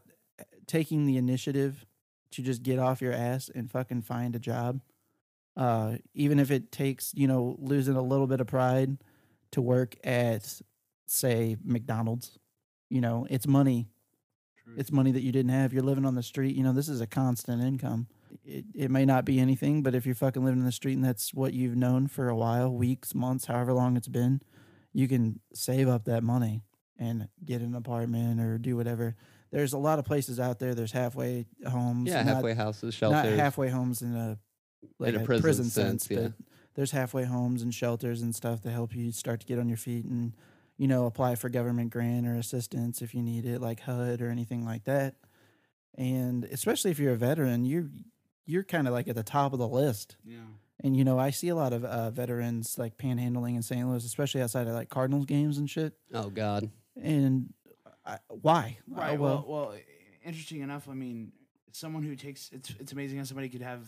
[0.68, 1.86] taking the initiative
[2.32, 4.82] to just get off your ass and fucking find a job.
[5.56, 8.98] Uh, even if it takes you know losing a little bit of pride
[9.52, 10.62] to work at
[11.06, 12.38] say McDonald's.
[12.90, 13.88] You know, it's money.
[14.78, 15.74] It's money that you didn't have.
[15.74, 16.56] You're living on the street.
[16.56, 18.08] You know, this is a constant income.
[18.44, 21.06] It it may not be anything, but if you're fucking living in the street and
[21.06, 24.42] that's what you've known for a while, weeks, months, however long it's been,
[24.92, 26.62] you can save up that money
[26.98, 29.16] and get an apartment or do whatever.
[29.52, 30.76] There's a lot of places out there.
[30.76, 32.10] There's halfway homes.
[32.10, 33.40] Yeah, not- halfway houses, not shelters.
[33.40, 34.38] halfway homes in a
[35.00, 36.28] like a a, prison prison, sense, sense, yeah.
[36.28, 36.34] but
[36.76, 39.78] there's halfway homes and shelters and stuff to help you start to get on your
[39.78, 40.34] feet and
[40.78, 44.30] you know apply for government grant or assistance if you need it, like HUD or
[44.30, 45.16] anything like that.
[45.98, 47.90] And especially if you're a veteran, you're
[48.46, 50.18] you're kind of like at the top of the list.
[50.24, 50.38] Yeah.
[50.82, 53.88] And you know, I see a lot of uh, veterans like panhandling in St.
[53.88, 55.94] Louis, especially outside of like Cardinals games and shit.
[56.14, 56.70] oh God.
[57.02, 57.54] And
[58.06, 58.78] I, why?
[58.88, 59.20] Right.
[59.20, 59.76] well, well,
[60.24, 60.88] interesting enough.
[60.90, 61.32] I mean,
[61.72, 63.82] someone who takes it's it's amazing how somebody could have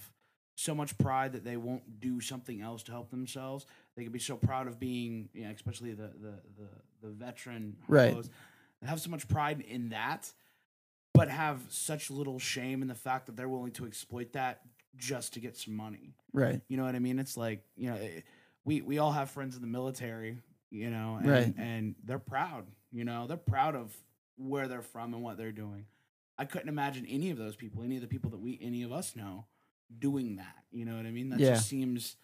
[0.56, 3.66] so much pride that they won't do something else to help themselves.
[3.96, 7.78] They could be so proud of being, you know, especially the the the, the veteran
[7.88, 8.16] Right.
[8.84, 10.32] have so much pride in that,
[11.14, 14.62] but have such little shame in the fact that they're willing to exploit that
[14.96, 16.16] just to get some money.
[16.34, 16.60] right.
[16.68, 17.20] You know what I mean?
[17.20, 18.22] It's like you know, eh,
[18.66, 20.40] we we all have friends in the military,
[20.72, 21.54] you know, and, Right.
[21.58, 22.66] and they're proud.
[22.92, 23.96] You know, they're proud of
[24.38, 25.86] where they're from and what they're doing.
[26.38, 28.92] I couldn't imagine any of those people, any of the people that we, any of
[28.92, 29.46] us know,
[30.00, 30.64] doing that.
[30.72, 31.30] You know what I mean?
[31.30, 31.56] That Yeah.
[31.56, 32.16] just seems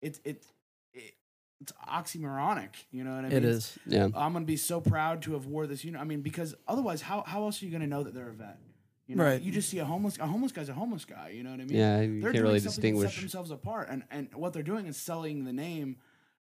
[0.00, 0.44] it it,
[0.92, 1.14] it
[1.60, 2.70] it's oxymoronic.
[2.90, 3.36] You know what I mean?
[3.38, 3.78] It is.
[3.86, 4.06] Yeah.
[4.14, 6.00] I'm gonna be so proud to have wore this unit.
[6.00, 8.58] I mean, because otherwise, how how else are you gonna know that they're a vet?
[9.06, 9.40] You know, Right.
[9.42, 11.28] You just see a homeless a homeless guy's a homeless guy.
[11.30, 11.76] You know what I mean?
[11.78, 13.18] Yeah, you they're can't really to set distinguish.
[13.20, 15.96] themselves apart, and and what they're doing is selling the name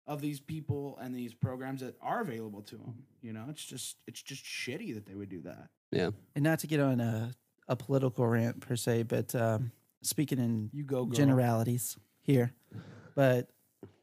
[0.08, 3.06] of these people and these programs that are available to them.
[3.22, 5.70] You know, it's just it's just shitty that they would do that.
[5.92, 6.12] Yeah.
[6.36, 7.34] And not to get on a,
[7.68, 11.16] a political rant per se, but um, speaking in You go girl.
[11.16, 12.54] generalities here,
[13.16, 13.50] but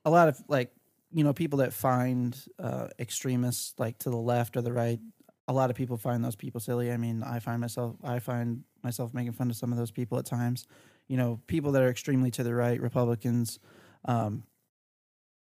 [0.05, 0.70] a lot of like
[1.12, 5.00] you know people that find uh, extremists like to the left or the right.
[5.48, 6.90] A lot of people find those people silly.
[6.90, 10.18] I mean, I find myself I find myself making fun of some of those people
[10.18, 10.66] at times.
[11.09, 13.61] You know, people that are extremely to the right, Republicans,
[14.07, 14.42] um,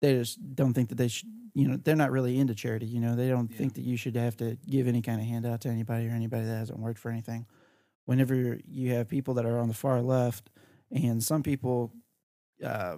[0.04, 1.30] they just don't think that they should.
[1.56, 2.88] You know, they're not really into charity.
[2.88, 3.58] You know, they don't Yeah.
[3.58, 6.46] think that you should have to give any kind of handout to anybody or anybody
[6.46, 7.46] that hasn't worked for anything.
[8.06, 10.50] whenever you have people that are on the far left,
[10.92, 11.94] and some people
[12.62, 12.98] uh,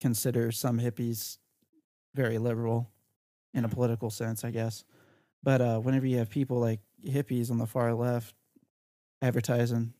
[0.00, 1.38] consider some hippies
[2.14, 2.90] very liberal
[3.52, 4.82] in a political sense, I guess.
[5.44, 8.34] But uh, whenever you have people like hippies on the far left
[9.22, 9.94] advertising,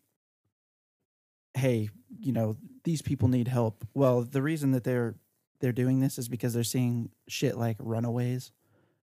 [1.54, 3.86] hey, you know, these people need help.
[3.94, 5.14] Well, the reason that they're
[5.60, 8.52] they're doing this is because they're seeing shit like Runaways,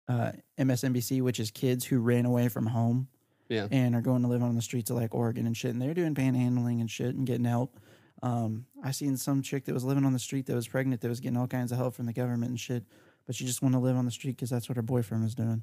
[0.08, 3.08] uh, MSNBC, which is kids who ran away from home
[3.48, 3.68] Yeah.
[3.70, 5.94] and are going to live on the streets of like Oregon and shit, and they're
[5.94, 7.78] doing panhandling and shit and getting help.
[8.22, 11.08] Um, I seen some chick that was living on the street that was pregnant that
[11.08, 12.84] was getting all kinds of help from the government and shit,
[13.26, 15.34] but she just wanted to live on the street because that's what her boyfriend was
[15.34, 15.62] doing.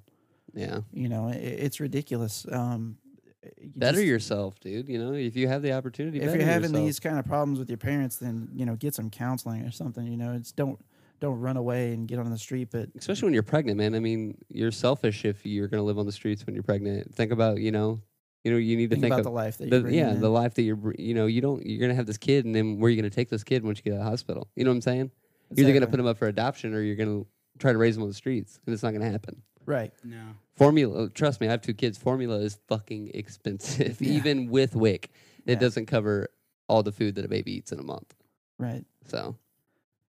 [0.53, 0.81] Yeah.
[0.91, 2.45] You know, it, it's ridiculous.
[2.51, 2.97] Um,
[3.43, 4.89] you Better just- yourself, dude.
[4.89, 6.85] You know, if you have the opportunity, if you're having yourself.
[6.85, 10.05] these kind of problems with your parents, then you know get some counseling or something.
[10.05, 10.79] You know, it's don't
[11.19, 12.69] don't run away and get on the street.
[12.71, 13.95] But especially when you're pregnant, man.
[13.95, 17.13] I mean, you're selfish if you're going to live on the streets when you're pregnant.
[17.13, 18.01] Think about, you know,
[18.43, 20.21] you know, you need to think, think, about of the life that the, yeah, in.
[20.21, 22.55] the life that you're, you know, you don't, you're going to have this kid, and
[22.55, 24.09] then where are you going to take this kid once you get out of the
[24.09, 24.49] hospital?
[24.55, 25.11] You know what I'm saying?
[25.51, 27.27] You're either going to put him up for adoption or you're going to
[27.59, 29.41] try to raise them on the streets, and it's not going to happen.
[29.65, 29.93] right.
[30.03, 30.21] No.
[30.55, 31.97] Formula, trust me, I have two kids.
[31.97, 34.13] Formula is fucking expensive, Yeah.
[34.13, 35.11] even with WIC.
[35.45, 35.55] It Yeah.
[35.59, 36.27] doesn't cover
[36.67, 38.13] all the food that a baby eats in a month.
[38.57, 38.83] Right.
[39.05, 39.37] So,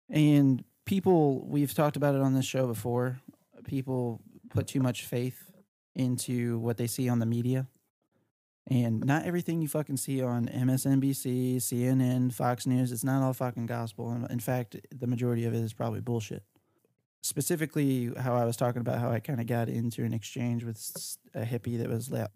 [0.09, 3.19] And people, we've talked about it on this show before.
[3.63, 5.49] People put too much faith
[5.95, 7.67] into what they see on the media.
[8.67, 13.65] And not everything you fucking see on MSNBC, CNN, Fox News, it's not all fucking
[13.65, 14.09] gospel.
[14.11, 16.43] And In fact, the majority of it is probably bullshit.
[17.23, 20.77] Specifically, how I was talking about how I kind of got into an exchange with
[21.33, 22.27] a hippie that was la-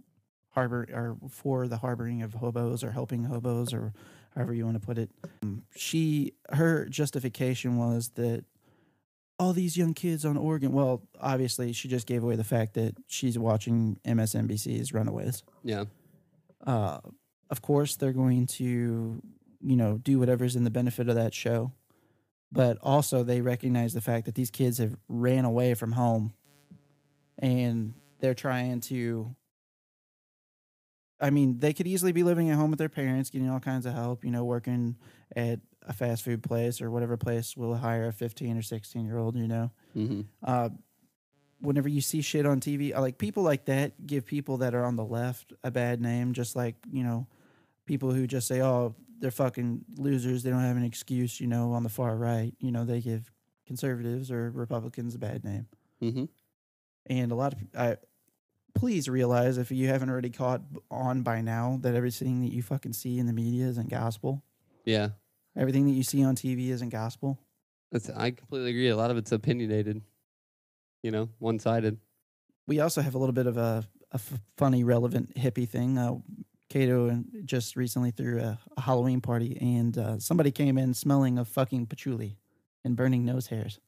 [0.51, 3.93] harbor or for the harboring of hobos or helping hobos or
[4.33, 5.11] however you want to put it
[5.75, 8.43] she her justification was that
[9.39, 10.71] all these young kids on Oregon.
[10.71, 15.43] Well, obviously, she just gave away the fact that she's watching MSNBC's Runaways.
[15.63, 15.85] yeah.
[16.65, 16.99] Uh,
[17.49, 19.21] of course, they're going to,
[19.61, 21.71] you know, do whatever's in the benefit of that show.
[22.51, 26.33] But also, they recognize the fact that these kids have ran away from home,
[27.39, 29.35] and they're trying to.
[31.19, 33.85] I mean, they could easily be living at home with their parents, getting all kinds
[33.87, 34.97] of help, you know, working
[35.35, 39.17] at a fast food place or whatever place will hire a 15 or 16 year
[39.17, 39.71] old, you know.
[39.93, 40.69] hmm Uh,
[41.59, 44.85] whenever you see shit on TV, uh, like people like that give people that are
[44.85, 47.25] on the left a bad name, just like, you know,
[47.87, 50.43] people who just say, oh, they're fucking losers.
[50.43, 52.53] They don't have an excuse, you know, on the far right.
[52.59, 53.31] You know, they give
[53.65, 55.67] conservatives or Republicans a bad name.
[55.99, 56.25] hmm
[57.05, 57.97] And a lot of, I,
[58.75, 62.93] please realize if you haven't already caught on by now that everything that you fucking
[62.93, 64.43] see in the media isn't gospel.
[64.85, 65.09] Yeah.
[65.55, 67.39] Everything that you see on TV isn't gospel.
[67.91, 68.89] That's, I completely agree.
[68.89, 70.01] A lot of it's opinionated,
[71.03, 71.97] you know, one sided.
[72.67, 75.97] we also have a little bit of a, a f- funny, relevant hippie thing.
[75.97, 76.15] Uh,
[76.69, 81.37] Kato and just recently threw a, a Halloween party, and uh, somebody came in smelling
[81.37, 82.37] of fucking patchouli
[82.83, 83.79] and burning nose hairs.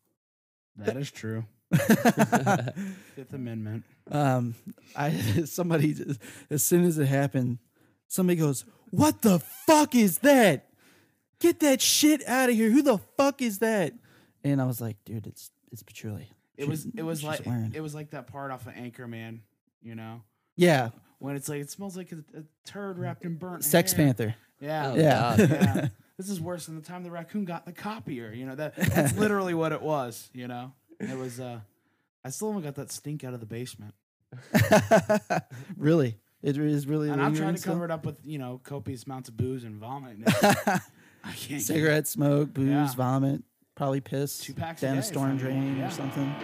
[0.78, 1.46] That is true.
[1.74, 3.84] Fifth Amendment.
[4.10, 4.56] um,
[4.96, 5.12] I
[5.46, 5.96] somebody
[6.50, 7.60] as soon as it happened,
[8.08, 10.70] somebody goes, "What the fuck is that?
[11.40, 12.72] Get that shit out of here!
[12.72, 13.94] Who the fuck is that?"
[14.44, 17.42] And I was like, "Dude, it's it's patchouli." It was it was like
[17.74, 19.42] it was like that part off of Anchorman,
[19.82, 20.22] you know,
[20.56, 20.90] yeah,
[21.20, 24.06] when it's like it smells like a, a turd wrapped in burnt Sex hair.
[24.08, 24.36] Panther.
[24.60, 25.88] Yeah, Oh, Yeah, yeah.
[26.18, 28.34] This is worse than the time the raccoon got the copier.
[28.34, 30.30] You know that that's literally what it was.
[30.34, 31.40] You know, it was.
[31.40, 31.60] uh
[32.26, 33.94] I still haven't got that stink out of the basement,
[35.78, 37.10] really, it is really.
[37.10, 37.74] and I'm trying to still?
[37.74, 40.18] cover it up with you know copious amounts of booze and vomit.
[40.18, 40.82] and I
[41.34, 41.48] can't.
[41.50, 42.92] get- Cigarette smoke, booze, Yeah.
[42.96, 43.44] vomit,
[43.76, 45.88] probably piss Two packs down a day, storm drain Yeah.
[45.88, 46.36] or something.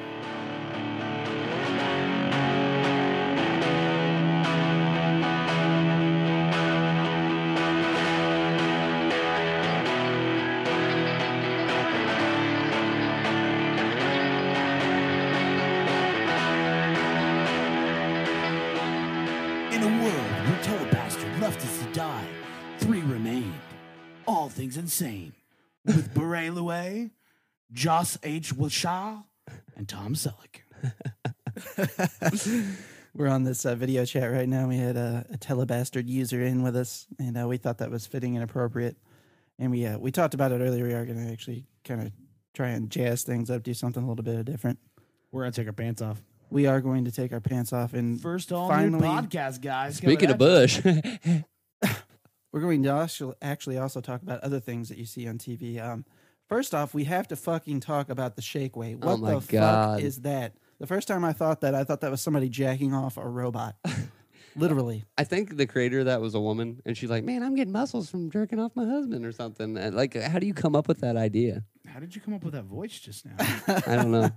[25.02, 25.34] Insane.
[25.86, 27.12] With Beret Louet,
[27.72, 28.54] Joss H.
[28.56, 29.24] Wilshaw,
[29.76, 30.62] and Tom Selleck.
[33.14, 34.68] We're on this uh, video chat right now.
[34.68, 38.08] We had a, a telebastard user in with us, and uh, we thought that was
[38.08, 38.98] fitting and appropriate.
[39.60, 40.86] And we uh, we talked about it earlier.
[40.86, 42.12] We are going to actually kind of
[42.54, 44.80] try and jazz things up, do something a little bit different.
[45.32, 46.22] We're going to take our pants off.
[46.50, 49.98] We are going to take our pants off, and First all Finally- new podcast, guys.
[49.98, 50.82] Speaking of Bush,
[52.56, 55.78] we're going to actually also talk about other things that you see on TV.
[55.84, 56.06] Um,
[56.48, 58.98] first off, we have to fucking talk about the shake weight.
[58.98, 59.96] What Oh my the God.
[59.98, 60.54] fuck is that?
[60.80, 63.76] The first time I thought that, I thought that was somebody jacking off a robot.
[64.56, 65.04] Literally.
[65.18, 67.74] I think the creator of that was a woman, and she's like, "Man, I'm getting
[67.74, 70.88] muscles from jerking off my husband or something." And like, how do you come up
[70.88, 71.66] with that idea?
[71.86, 73.36] How did you come up with that voice just now?
[73.68, 74.30] I don't know.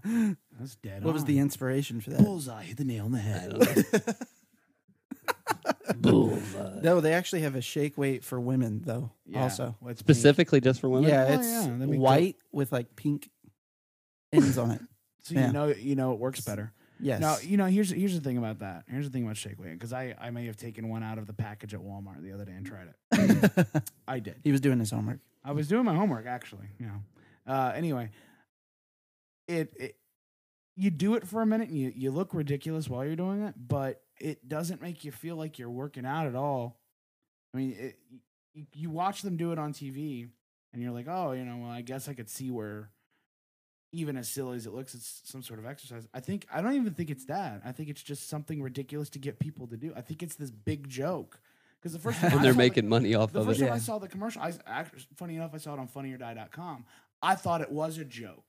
[0.59, 1.05] That's dead.
[1.05, 2.19] What was the inspiration for that?
[2.25, 2.65] bullseye?
[2.65, 4.17] Hit the nail on the I head.
[5.93, 6.11] don't know.
[6.11, 6.81] Bullseye.
[6.83, 9.11] No, they actually have a shake weight for women though.
[9.27, 10.07] Yeah, Also, what's pink?
[10.17, 11.11] Specifically, just for women.
[11.11, 13.29] yeah, Oh, it's yeah, that makes white with like pink
[14.33, 14.81] ends on it.
[15.23, 15.49] So yeah.
[15.49, 16.73] you know, you know, it works better.
[17.01, 17.21] Yes.
[17.21, 18.85] Now, you know, here's here's the thing about that.
[18.89, 21.27] Here's the thing about shake weight because I I may have taken one out of
[21.27, 23.67] the package at Walmart the other day and tried it.
[24.09, 24.37] I did.
[24.43, 25.19] he was doing his homework.
[25.45, 26.69] I was doing my homework actually.
[26.81, 27.53] You know.
[27.53, 28.09] Uh, anyway,
[29.49, 29.97] it, it
[30.79, 33.55] you do it for a minute and you you look ridiculous while you're doing it,
[33.59, 36.79] but it doesn't make you feel like you're working out at all.
[37.53, 37.99] I mean, it,
[38.55, 40.29] you, you watch them do it on TV,
[40.73, 42.91] and you're like, oh, you know, well, I guess I could see where.
[43.91, 46.07] Even as silly as it looks, it's some sort of exercise.
[46.13, 47.63] I think I don't even think it's that.
[47.65, 49.95] I think it's just something ridiculous to get people to do.
[49.97, 51.41] I think it's this big joke
[51.81, 53.65] because the first time I they're saw the- making money off the of first it.
[53.65, 54.85] time I saw the commercial, I
[55.17, 56.85] funny enough, I saw it on funnyordie.com.
[57.23, 58.48] I thought it was a joke.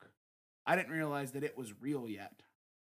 [0.69, 2.31] I didn't realize that it was real yet.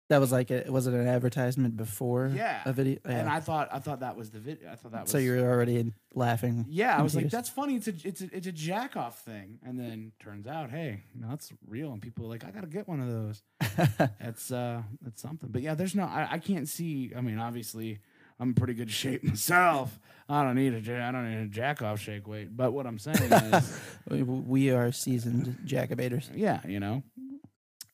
[0.10, 2.62] That was like a, was it an advertisement before Yeah.
[2.66, 3.00] a video?
[3.06, 4.70] And I thought I thought that was the video.
[4.70, 6.66] I thought that was so you're already laughing.
[6.68, 7.76] Yeah, I was like, that's funny.
[7.78, 9.60] It's a it's a it's a jack off thing.
[9.66, 11.94] And then turns out, hey, no, that's real.
[11.94, 13.42] And people are like, I gotta get one of those.
[14.20, 15.50] That's uh that's something.
[15.50, 18.00] But yeah, there's no I, I can't see I mean, obviously
[18.38, 19.98] I'm in pretty good shape myself.
[20.28, 22.50] I don't need a I don't need a jack off shake weight.
[22.56, 26.30] But what I'm saying is we, are seasoned jacobators.
[26.36, 27.04] yeah, you know.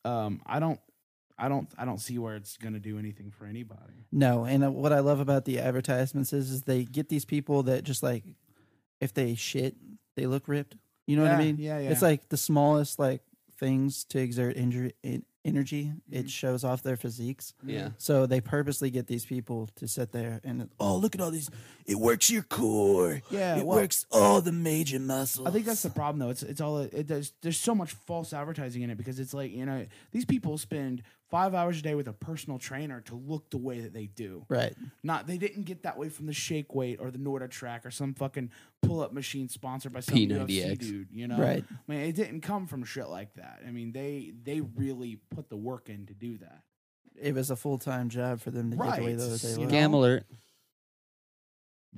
[0.05, 0.79] Um, I don't,
[1.37, 4.07] I don't, I don't see where it's gonna do anything for anybody.
[4.11, 7.63] No, and uh, what I love about the advertisements is, is they get these people
[7.63, 8.23] that just like,
[8.99, 9.75] if they shit,
[10.15, 10.75] they look ripped.
[11.05, 11.57] You know what I mean?
[11.59, 11.89] yeah, yeah.
[11.89, 13.21] It's like the smallest like
[13.59, 15.85] things to exert injury, in, energy.
[15.85, 16.01] Mhm.
[16.11, 17.53] It shows off their physiques.
[17.65, 17.89] Yeah.
[17.97, 21.49] So they purposely get these people to sit there and oh look at all these.
[21.85, 23.21] It works your core.
[23.31, 25.47] Yeah, it well- works all the major muscles.
[25.47, 26.29] I think that's the problem, though.
[26.29, 27.31] It's it's all it does.
[27.41, 31.01] There's so much false advertising in it because it's like you know these people spend
[31.29, 34.45] five hours a day with a personal trainer to look the way that they do.
[34.49, 34.73] right.
[35.03, 38.13] Not they didn't get that way from the shake weight or the NordicTrack or some
[38.13, 40.79] fucking pull up machine sponsored by some UFC P90X.
[40.79, 41.07] dude.
[41.11, 41.63] You know, Right.
[41.69, 43.61] I mean, it didn't come from shit like that.
[43.67, 46.61] I mean, they they really put the work in to do that.
[47.19, 49.67] It was a full time job for them to get away way Right, they you
[49.67, 49.73] know?
[49.73, 50.25] Scam alert.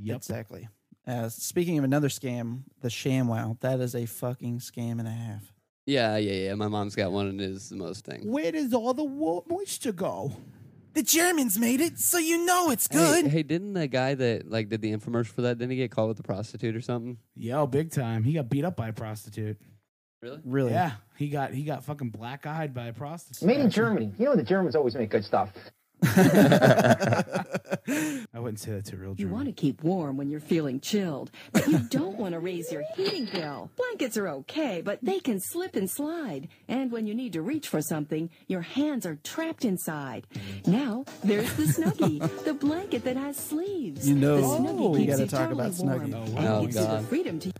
[0.01, 0.15] Yep.
[0.17, 0.67] Exactly.
[1.05, 5.53] Uh, speaking of another scam, the ShamWow, that is a fucking scam and a half.
[5.89, 6.55] Yeah, yeah, yeah.
[6.55, 8.29] My mom's got one and it is the most thing.
[8.31, 10.33] Where does all the wo- moisture go?
[10.93, 14.69] The Germans made it, so you know it's Hey, hey, didn't the guy that like
[14.69, 15.57] did the infomercial for that?
[15.57, 17.17] Didn't he get caught with a prostitute or something?
[17.35, 18.23] Yo, big time.
[18.23, 19.57] He got beat up by a prostitute.
[20.21, 20.39] Really?
[20.43, 20.71] Really?
[20.71, 23.47] Yeah, he got he got fucking black eyed by a prostitute.
[23.47, 24.11] Made in Germany.
[24.17, 25.53] You know the Germans always make good stuff.
[28.33, 31.31] I wouldn't say that's a real You want to keep warm when you're feeling chilled,
[31.51, 33.69] but you don't want to raise your heating bill.
[33.75, 36.47] Blankets are okay, but they can slip and slide.
[36.67, 40.27] And when you need to reach for something, your hands are trapped inside.
[40.65, 44.07] Now, there's the Snuggie, the blanket that has sleeves.
[44.07, 46.13] You know the Oh, Snuggie we keeps gotta you talk totally about warm Snuggie.
[46.15, 46.61] Oh, and wow.
[46.61, 47.05] gives you the oh, God.
[47.07, 47.53] freedom to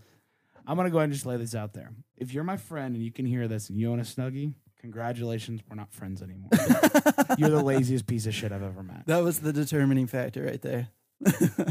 [0.66, 1.92] I'm gonna go ahead and just lay this out there.
[2.16, 5.62] If you're my friend and you can hear this and you own a snuggie, congratulations,
[5.70, 6.50] we're not friends anymore.
[7.38, 9.06] you're the laziest piece of shit I've ever met.
[9.08, 10.90] That was the determining factor right there.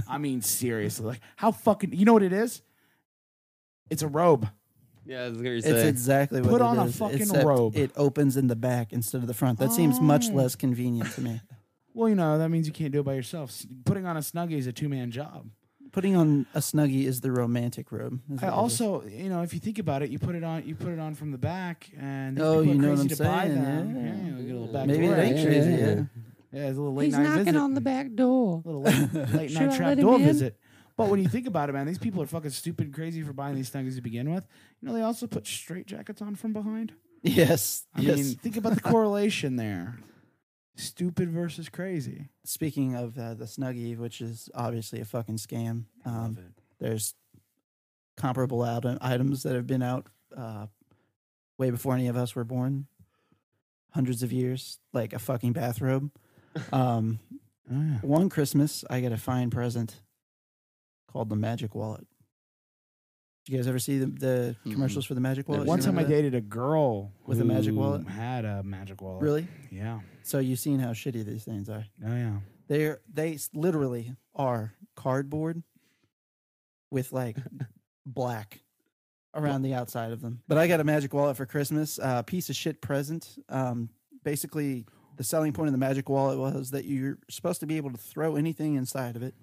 [0.09, 2.63] I mean, seriously, like how fucking you know what it is?
[3.91, 4.49] It's a robe.
[5.07, 7.75] Yeah, I was gonna It's exactly what Put it on a is, fucking except robe.
[7.77, 9.59] It opens in the back instead of the front.
[9.59, 10.35] That seems much Oh.
[10.35, 11.41] less convenient to me.
[11.95, 13.49] Well, you know that means you can't do it by yourself.
[13.51, 15.49] S- Putting on a snuggie is a two man job.
[15.93, 18.21] Putting on a snuggie is the romantic robe.
[18.29, 18.53] I what it is.
[18.53, 20.99] also, you know, if you think about it, you put it on, you put it
[20.99, 23.25] on from the back, and these Oh, people you are know what crazy I'm to
[23.25, 23.97] buy saying, them.
[23.97, 24.03] yeah.
[24.31, 25.71] Yeah, we get a little back maybe it door ain't crazy.
[25.71, 25.77] yeah.
[25.79, 26.03] Yeah.
[26.51, 27.75] Yeah, it's a little late night visit.
[27.75, 28.63] the back door.
[28.65, 30.23] little late, late Should I night let trap him door in?
[30.25, 30.59] visit.
[30.97, 33.33] But when you think about it, man, these people are fucking stupid and crazy for
[33.33, 34.47] buying these snuggies to begin with.
[34.81, 36.93] You know, they also put straight jackets on from behind.
[37.23, 37.87] Yes.
[37.95, 38.17] I yes.
[38.17, 39.99] mean, think about the correlation there.
[40.79, 42.29] Stupid versus crazy.
[42.45, 46.39] Speaking of uh, the snuggie, which is obviously a fucking scam, um,
[46.79, 47.15] there's
[48.17, 50.67] comparable item, items that have been out uh,
[51.59, 52.87] way before any of us were born,
[53.91, 56.11] hundreds of years, like a fucking bathrobe.
[56.73, 57.21] Um,
[57.71, 60.01] Oh, one Christmas, I got a fine present
[61.07, 62.07] called the Magic Wallet.
[63.49, 64.73] Did you guys ever see the, the Mm-mm.
[64.75, 65.67] commercials for the Magic Wallet?
[65.67, 66.23] One You time I remember that?
[66.23, 68.07] dated a girl With a magic who wallet?
[68.07, 69.23] Had a magic wallet.
[69.23, 69.49] Really?
[69.71, 70.01] Yeah.
[70.23, 71.87] So you've seen how shitty these things are.
[72.07, 72.41] Oh yeah.
[72.67, 75.63] They're they s- literally are cardboard
[76.91, 77.39] with like
[78.07, 78.61] black
[79.35, 80.43] around the outside of them.
[80.47, 83.39] But I got a magic wallet for Christmas, uh, piece of shit present.
[83.49, 83.89] Um,
[84.25, 84.85] basically,
[85.17, 87.97] the selling point of the magic wallet was that you're supposed to be able to
[87.99, 89.35] throw anything inside of it,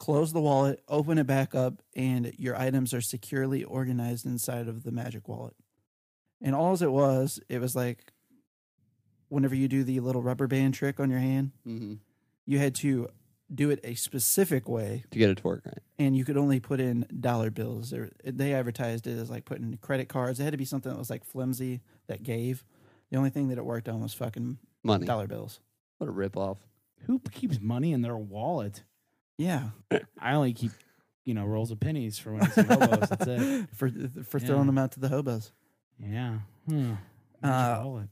[0.00, 4.82] close the wallet, open it back up, and your items are securely organized inside of
[4.82, 5.54] the magic wallet.
[6.42, 8.12] And all it was, it was like
[9.28, 11.94] whenever you do the little rubber band trick on your hand, hmm
[12.46, 13.06] you had to
[13.54, 15.78] do it a specific way, To get it to work right.
[16.00, 17.92] and you could only put in dollar bills.
[18.24, 20.40] They advertised it as like putting credit cards.
[20.40, 22.64] It had to be something that was like flimsy that gave.
[23.10, 25.06] The only thing that it worked on was fucking Money.
[25.06, 25.60] dollar bills.
[25.98, 26.58] What a rip off.
[27.06, 28.82] Who keeps money in their wallet?
[29.40, 29.70] Yeah,
[30.20, 30.72] I only keep,
[31.24, 33.08] you know, rolls of pennies for when I see hobos.
[33.08, 33.68] That's it.
[33.74, 33.88] for
[34.24, 34.46] for Yeah.
[34.46, 35.52] throwing them out to the hobos.
[35.98, 36.38] Yeah.
[36.68, 36.92] Hmm.
[37.42, 38.02] Uh.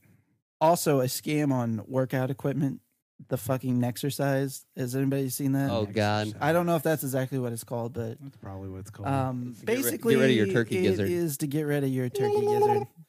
[0.60, 2.80] Also, a scam on workout equipment.
[3.28, 4.64] The fucking Nexercise.
[4.76, 5.70] Has anybody seen that?
[5.70, 6.34] Oh, God.
[6.40, 9.08] I don't know if that's exactly what it's called, but That's probably what it's called.
[9.08, 11.10] um, To get ri- get rid of your turkey it gizzard.
[11.10, 12.86] is to get rid of your turkey gizzard.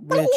[0.00, 0.28] Which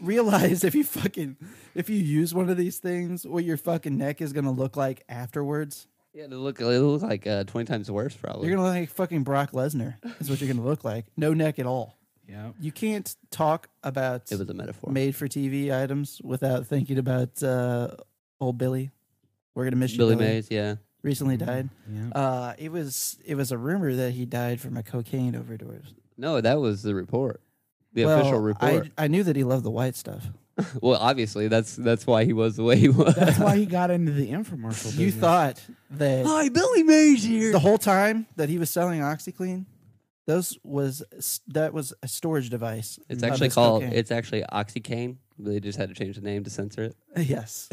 [0.00, 1.36] realize if you fucking
[1.74, 5.04] if you use one of these things, what your fucking neck is gonna look like
[5.08, 5.86] afterwards.
[6.14, 8.48] Yeah, it'll look, it'll look like uh, 20 times worse, probably.
[8.48, 9.94] You're gonna look like fucking Brock Lesnar.
[10.20, 11.06] Is what you're gonna look like.
[11.16, 11.96] No neck at all.
[12.28, 12.50] yeah.
[12.60, 14.90] You can't talk about it was a metaphor.
[14.90, 17.88] made for TV items without thinking about uh,
[18.40, 18.90] old Billy.
[19.54, 20.28] We're gonna miss you, Billy Billy.
[20.28, 20.76] Mays, yeah.
[21.02, 21.68] Recently died.
[21.88, 22.08] Yeah.
[22.20, 25.94] Uh, it was it was a rumor that he died from a cocaine overdose.
[26.16, 27.40] No, that was the report.
[27.92, 28.90] The Well, official report.
[28.98, 30.26] I, I knew that he loved the white stuff.
[30.82, 33.14] well, obviously, that's that's why he was the way he was.
[33.14, 34.98] That's why he got into the infomercial business.
[34.98, 37.52] You thought that Hi, Billy Mays here.
[37.52, 39.66] the whole time that he was selling OxiClean,
[40.26, 41.02] those was
[41.48, 42.98] that was a storage device.
[43.08, 43.82] it's actually his called.
[43.82, 43.96] cocaine.
[43.96, 45.16] It's actually Oxycane.
[45.38, 46.96] They just had to change the name to censor it.
[47.16, 47.68] yes.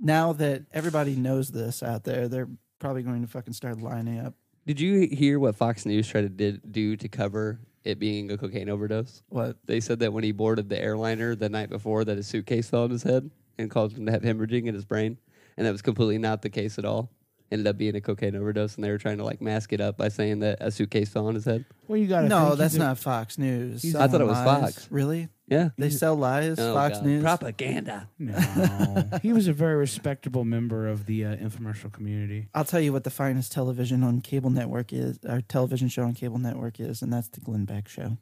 [0.00, 4.34] now that everybody knows this out there, they're probably going to fucking start lining up.
[4.64, 8.38] Did you hear what Fox News tried to did, do to cover it being a
[8.38, 9.22] cocaine overdose?
[9.28, 9.56] What?
[9.66, 12.84] They said that when he boarded the airliner the night before, that his suitcase fell
[12.84, 15.18] on his head and caused him to have hemorrhaging in his brain,
[15.56, 17.10] and that was completely not the case at all.
[17.50, 19.98] Ended up being a cocaine overdose, and they were trying to like mask it up
[19.98, 21.66] by saying that a suitcase fell on his head.
[21.86, 23.94] Well, you got No, that's not Fox News.
[23.94, 24.74] I thought it was lies.
[24.74, 24.88] Fox.
[24.90, 25.28] Really?
[25.52, 26.58] Yeah, They sell lies.
[26.58, 27.06] Oh, Fox God.
[27.06, 27.22] News.
[27.22, 28.08] propaganda.
[28.18, 32.48] No, he was a very respectable member of the uh, infomercial community.
[32.54, 35.18] I'll tell you what the finest television on cable network is.
[35.28, 38.16] Our television show on cable network is, and that's the Glenn Beck show.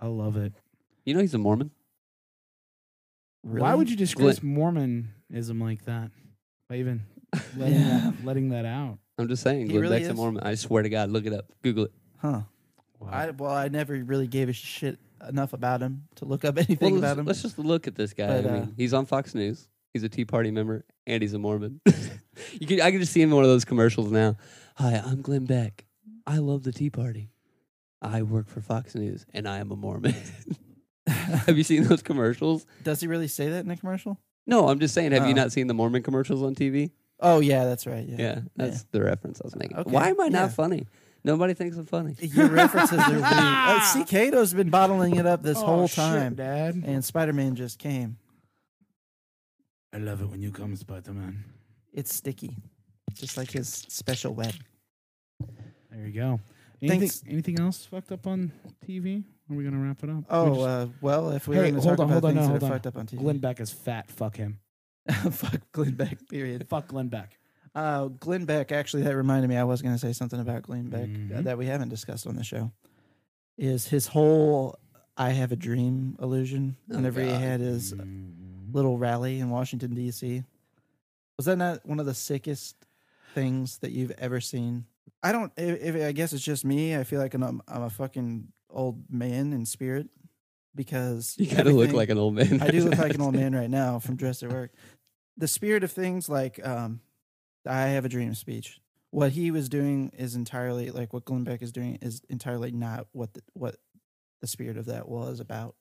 [0.00, 0.52] I love it.
[1.04, 1.72] You know he's a Mormon.
[3.42, 3.62] Really?
[3.62, 6.10] Why would you disgrace Mormonism like that?
[6.68, 7.02] By even
[7.56, 8.00] letting, Yeah.
[8.14, 8.98] that, letting that out.
[9.18, 10.16] I'm just saying, He Glenn really Beck's a is?
[10.16, 10.42] Mormon.
[10.44, 11.92] I swear to God, look it up, Google it.
[12.18, 12.40] Huh?
[12.98, 13.08] Wow.
[13.10, 16.94] I well, I never really gave a shit enough about him to look up anything
[16.94, 17.26] let's, about him.
[17.26, 18.42] let's just look at this guy.
[18.42, 19.68] But, I uh, mean, he's on Fox News.
[19.92, 21.80] He's a Tea Party member, and he's a Mormon.
[22.60, 24.36] you can, I can just see him in one of those commercials now.
[24.76, 25.86] Hi, I'm Glenn Beck.
[26.26, 27.30] I love the Tea Party.
[28.02, 30.14] I work for Fox News, and I am a Mormon.
[31.06, 32.66] have you seen those commercials?
[32.82, 34.20] Does he really say that in the commercial?
[34.46, 35.12] No, I'm just saying.
[35.12, 35.36] Have you Oh.
[35.36, 36.90] not seen the Mormon commercials on TV?
[37.18, 38.06] Oh yeah, that's right.
[38.06, 39.78] Yeah, Yeah, that's the reference I was making.
[39.78, 40.48] Okay, Why am I not yeah.
[40.48, 40.86] funny?
[41.26, 42.14] Nobody thinks I'm funny.
[42.20, 43.22] Your references are weird.
[43.26, 46.80] Uh, see, Kato's been bottling it up this Oh, whole shit, time, Dad.
[46.86, 48.16] and Spider Man just came.
[49.92, 51.42] I love it when you come, Spider Man.
[51.92, 52.56] It's sticky,
[53.14, 54.54] just like his special web.
[55.90, 56.40] There you go.
[56.80, 57.24] Anything, Thanks.
[57.28, 58.52] anything else fucked up on
[58.86, 59.24] TV?
[59.50, 60.16] Are we gonna wrap it up?
[60.18, 62.12] We Oh just- uh, well, if we Hey, were going to hold talk on, about
[62.12, 62.72] hold on, things no, that hold are on.
[62.78, 64.08] fucked up on TV, Glenn Beck is fat.
[64.10, 64.60] Fuck him.
[65.32, 66.28] fuck Glenn Beck.
[66.28, 66.66] Period.
[66.68, 67.36] Fuck Glenn Beck.
[67.76, 68.72] Uh, Glenn Beck.
[68.72, 69.56] Actually, that reminded me.
[69.56, 71.44] I was going to say something about Glenn Beck uh, Mhm.
[71.44, 72.72] that we haven't discussed on the show.
[73.58, 74.78] Is his whole
[75.16, 76.76] "I have a dream" illusion?
[76.90, 78.72] Oh, Whenever he had his Mhm.
[78.72, 80.42] little rally in Washington D.C.
[81.36, 82.76] Was that not one of the sickest
[83.34, 84.86] things that you've ever seen?
[85.22, 85.52] I don't.
[85.58, 89.04] If, if I guess it's just me, I feel like I'm, I'm a fucking old
[89.10, 90.08] man in spirit
[90.74, 92.60] because You kind of look like an old man.
[92.62, 94.72] I do look like an old man right now from Dressed at Work.
[95.36, 97.00] The spirit of things, like um,
[97.66, 98.80] I have a dream speech.
[99.10, 103.06] What he was doing is entirely like what Glenn Beck is doing is entirely not
[103.12, 103.76] what the, what
[104.40, 105.74] the spirit of that was about.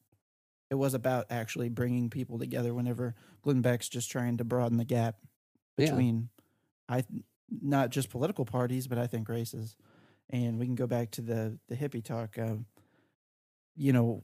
[0.69, 2.73] It was about actually bringing people together.
[2.73, 5.15] Whenever Glenn Beck's just trying to broaden the gap
[5.77, 5.87] Yeah.
[5.87, 6.29] between,
[6.87, 7.03] I
[7.61, 9.75] not just political parties, but I think races.
[10.29, 12.37] And we can go back to the the hippie talk.
[12.39, 12.65] Um,
[13.75, 14.23] you know,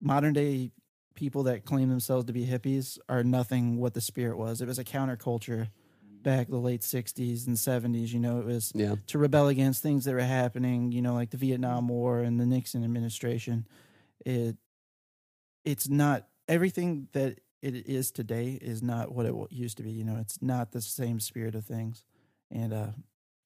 [0.00, 0.70] modern day
[1.14, 4.60] people that claim themselves to be hippies are nothing what the spirit was.
[4.60, 5.68] It was a counterculture
[6.26, 8.12] back the late 60s and 70s.
[8.12, 8.96] You know, it was Yeah.
[9.06, 12.44] to rebel against things that were happening, you know, like the Vietnam War and the
[12.44, 13.64] Nixon administration.
[14.26, 14.56] It
[15.64, 19.92] it's not everything that it is today is not what it used to be.
[19.92, 22.04] You know, it's not the same spirit of things.
[22.50, 22.90] And uh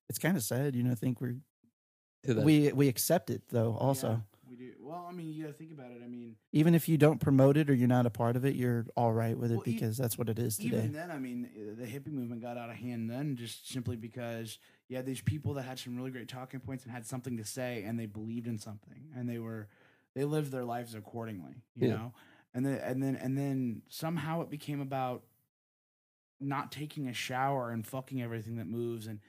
[0.08, 1.36] it's kind of sad, you know, I think we're
[2.26, 4.08] we we accept it though also.
[4.08, 4.72] we do.
[4.80, 6.00] Well, I mean, you got to think about it.
[6.04, 8.54] I mean, Even if you don't promote it or you're not a part of it,
[8.54, 10.76] you're all right with it Well, e- because that's what it is today.
[10.76, 13.96] even then, I mean, uh, the hippie movement got out of hand then just simply
[13.96, 14.58] because
[14.88, 17.44] you had these people that had some really great talking points and had something to
[17.44, 19.68] say and they believed in something and they were
[20.14, 21.94] they lived their lives accordingly, you Yeah.
[21.94, 22.12] know.
[22.54, 25.22] And then and then and then somehow it became about
[26.40, 29.20] not taking a shower and fucking everything that moves and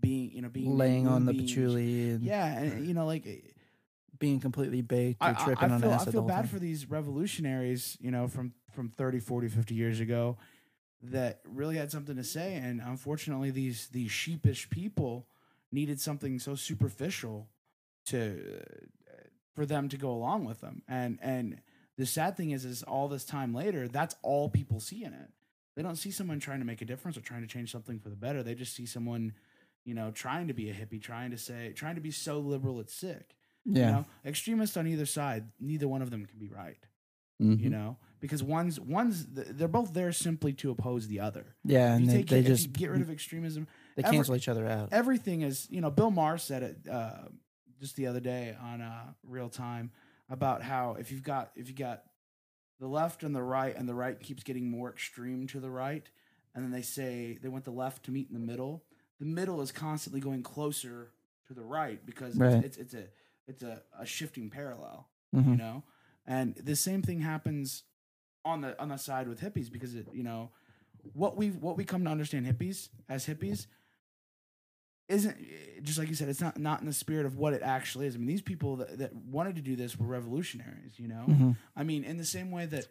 [0.00, 3.26] being, you know, being Laying on the patchouli and Yeah, and you know, like
[4.20, 6.08] being completely baked or I, I- tripping I on feel, acid.
[6.08, 6.46] I feel bad time.
[6.46, 10.36] for these revolutionaries, you know, from from 30, 40, 50 years ago
[11.02, 15.26] that really had something to say and unfortunately these these sheepish people
[15.72, 17.48] needed something so superficial
[18.06, 18.60] to
[19.08, 19.12] uh,
[19.54, 20.82] for them to go along with them.
[20.88, 21.60] And and
[21.96, 25.30] the sad thing is is all this time later, that's all people see in it.
[25.76, 28.10] They don't see someone trying to make a difference or trying to change something for
[28.10, 28.42] the better.
[28.42, 29.32] They just see someone,
[29.84, 32.80] you know, trying to be a hippie, trying to say, trying to be so liberal
[32.80, 33.34] it's sick.
[33.64, 33.86] Yeah.
[33.86, 36.78] You know, extremists on either side, neither one of them can be right.
[37.40, 37.58] Mhm.
[37.60, 41.56] You know, because one's one's they're both there simply to oppose the other.
[41.64, 43.66] yeah, If and they, take they if you just get rid of extremism.
[43.96, 44.90] they every- cancel each other out.
[44.92, 47.28] Everything is, you know, Bill Maher said it uh,
[47.80, 49.90] just the other day on uh, Real Time
[50.28, 52.02] about how if you've got if you got
[52.78, 56.08] the left and the right, and the right keeps getting more extreme to the right,
[56.54, 58.84] and then they say they want the left to meet in the middle.
[59.18, 61.12] The middle is constantly going closer
[61.46, 62.64] to the right because Right.
[62.64, 63.08] it's, it's it's a
[63.50, 65.50] it's a, a shifting parallel Mhm.
[65.52, 65.82] you know
[66.26, 67.84] and the same thing happens
[68.44, 70.50] on the on the side with hippies because it you know
[71.12, 73.66] what we what we come to understand hippies as hippies
[75.08, 75.36] isn't
[75.82, 78.14] just like you said it's not not in the spirit of what it actually is
[78.14, 81.56] i mean these people that, that wanted to do this were revolutionaries you know Mhm.
[81.76, 82.86] i mean in the same way that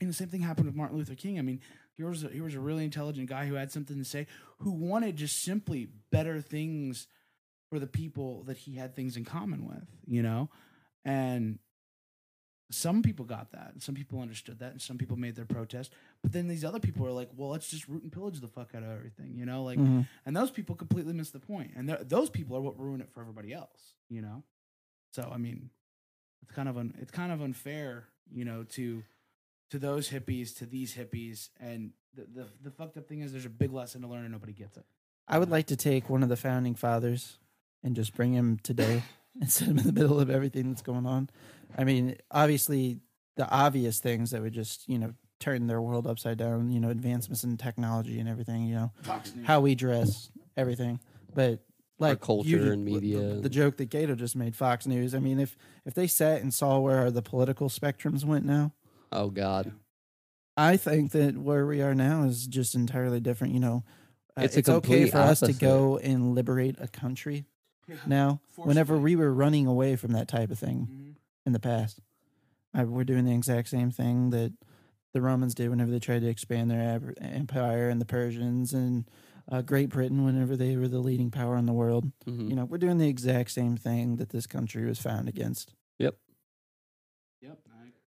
[0.00, 1.40] you know, the same thing happened with Martin Luther King.
[1.40, 1.60] I mean,
[1.96, 4.28] he was a, he was a really intelligent guy who had something to say,
[4.58, 7.08] who wanted just simply better things
[7.70, 10.48] for the people that he had things in common with, you know?
[11.04, 11.58] And
[12.70, 13.70] some people got that.
[13.72, 14.72] and Some people understood that.
[14.72, 15.92] And some people made their protest.
[16.22, 18.74] But then these other people are like, well, let's just root and pillage the fuck
[18.74, 19.62] out of everything, you know?
[19.64, 20.06] Like, Mhm.
[20.26, 21.72] and those people completely miss the point.
[21.76, 24.42] And those people are what ruin it for everybody else, you know?
[25.12, 25.70] So, I mean,
[26.42, 29.02] it's kind of un- it's kind of unfair, you know, to
[29.70, 31.50] to those hippies, to these hippies.
[31.60, 34.32] And the, the, the fucked up thing is there's a big lesson to learn and
[34.32, 34.86] nobody gets it.
[35.26, 37.38] I would like to take one of the founding fathers
[37.82, 39.02] and just bring him today
[39.40, 41.30] and set him in the middle of everything that's going on.
[41.76, 43.00] I mean, obviously,
[43.36, 46.90] the obvious things that would just, you know, turn their world upside down, you know,
[46.90, 48.92] advancements in technology and everything, you know,
[49.44, 50.98] how we dress, everything.
[51.34, 51.60] But
[51.98, 53.18] like culture you- and media.
[53.18, 55.14] The, the joke that Kato just made, Fox News.
[55.14, 58.72] I mean, if if they sat and saw where the political spectrums went now,
[59.12, 59.72] Oh God.
[60.56, 63.54] I think that where we are now is just entirely different.
[63.54, 63.84] You know,
[64.36, 67.46] uh, It's it's, okay for us to go and liberate a country
[68.06, 68.40] now.
[68.56, 71.14] Whenever we were running away from that type of thing Mhm.
[71.46, 72.00] in the past,
[72.78, 74.52] uh, we're doing the exact same thing that
[75.14, 79.08] the Romans did whenever they tried to expand their ab- empire, and the Persians and
[79.50, 82.12] uh, Great Britain whenever they were the leading power in the world.
[82.26, 82.50] Mhm.
[82.50, 85.74] You know, we're doing the exact same thing that this country was found against.
[85.98, 86.16] Yep.
[87.42, 87.46] I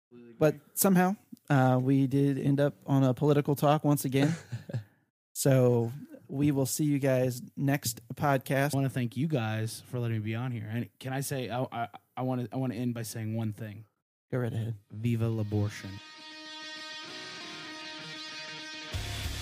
[0.09, 0.35] completely agree.
[0.39, 1.15] But somehow,
[1.49, 4.33] uh, we did end up on a political talk once again.
[5.33, 5.91] so
[6.27, 8.73] we will see you guys next podcast.
[8.73, 10.69] I want to thank you guys for letting me be on here.
[10.71, 13.35] And can I say I I, I want to I want to end by saying
[13.35, 13.85] one thing:
[14.31, 14.75] Go right ahead.
[14.91, 15.89] Viva l'abortion.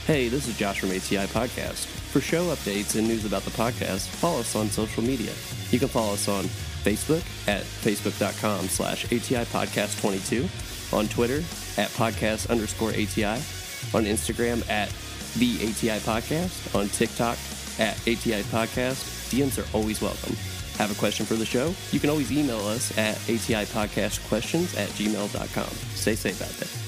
[0.05, 1.87] Hey, this is Josh from ATI Podcast.
[1.87, 5.31] For show updates and news about the podcast, follow us on social media.
[5.71, 6.43] You can follow us on
[6.83, 10.47] Facebook at facebook.com slash ATI Podcast 22,
[10.95, 11.37] on Twitter
[11.81, 13.41] at podcast underscore ATI,
[13.95, 14.89] on Instagram at
[15.35, 17.37] the ATI Podcast, on TikTok
[17.79, 19.31] at ATI Podcast.
[19.31, 20.35] DMs are always welcome.
[20.77, 21.73] Have a question for the show?
[21.91, 25.69] You can always email us at ATI Podcast Questions at gmail.com.
[25.95, 26.84] Stay safe out there.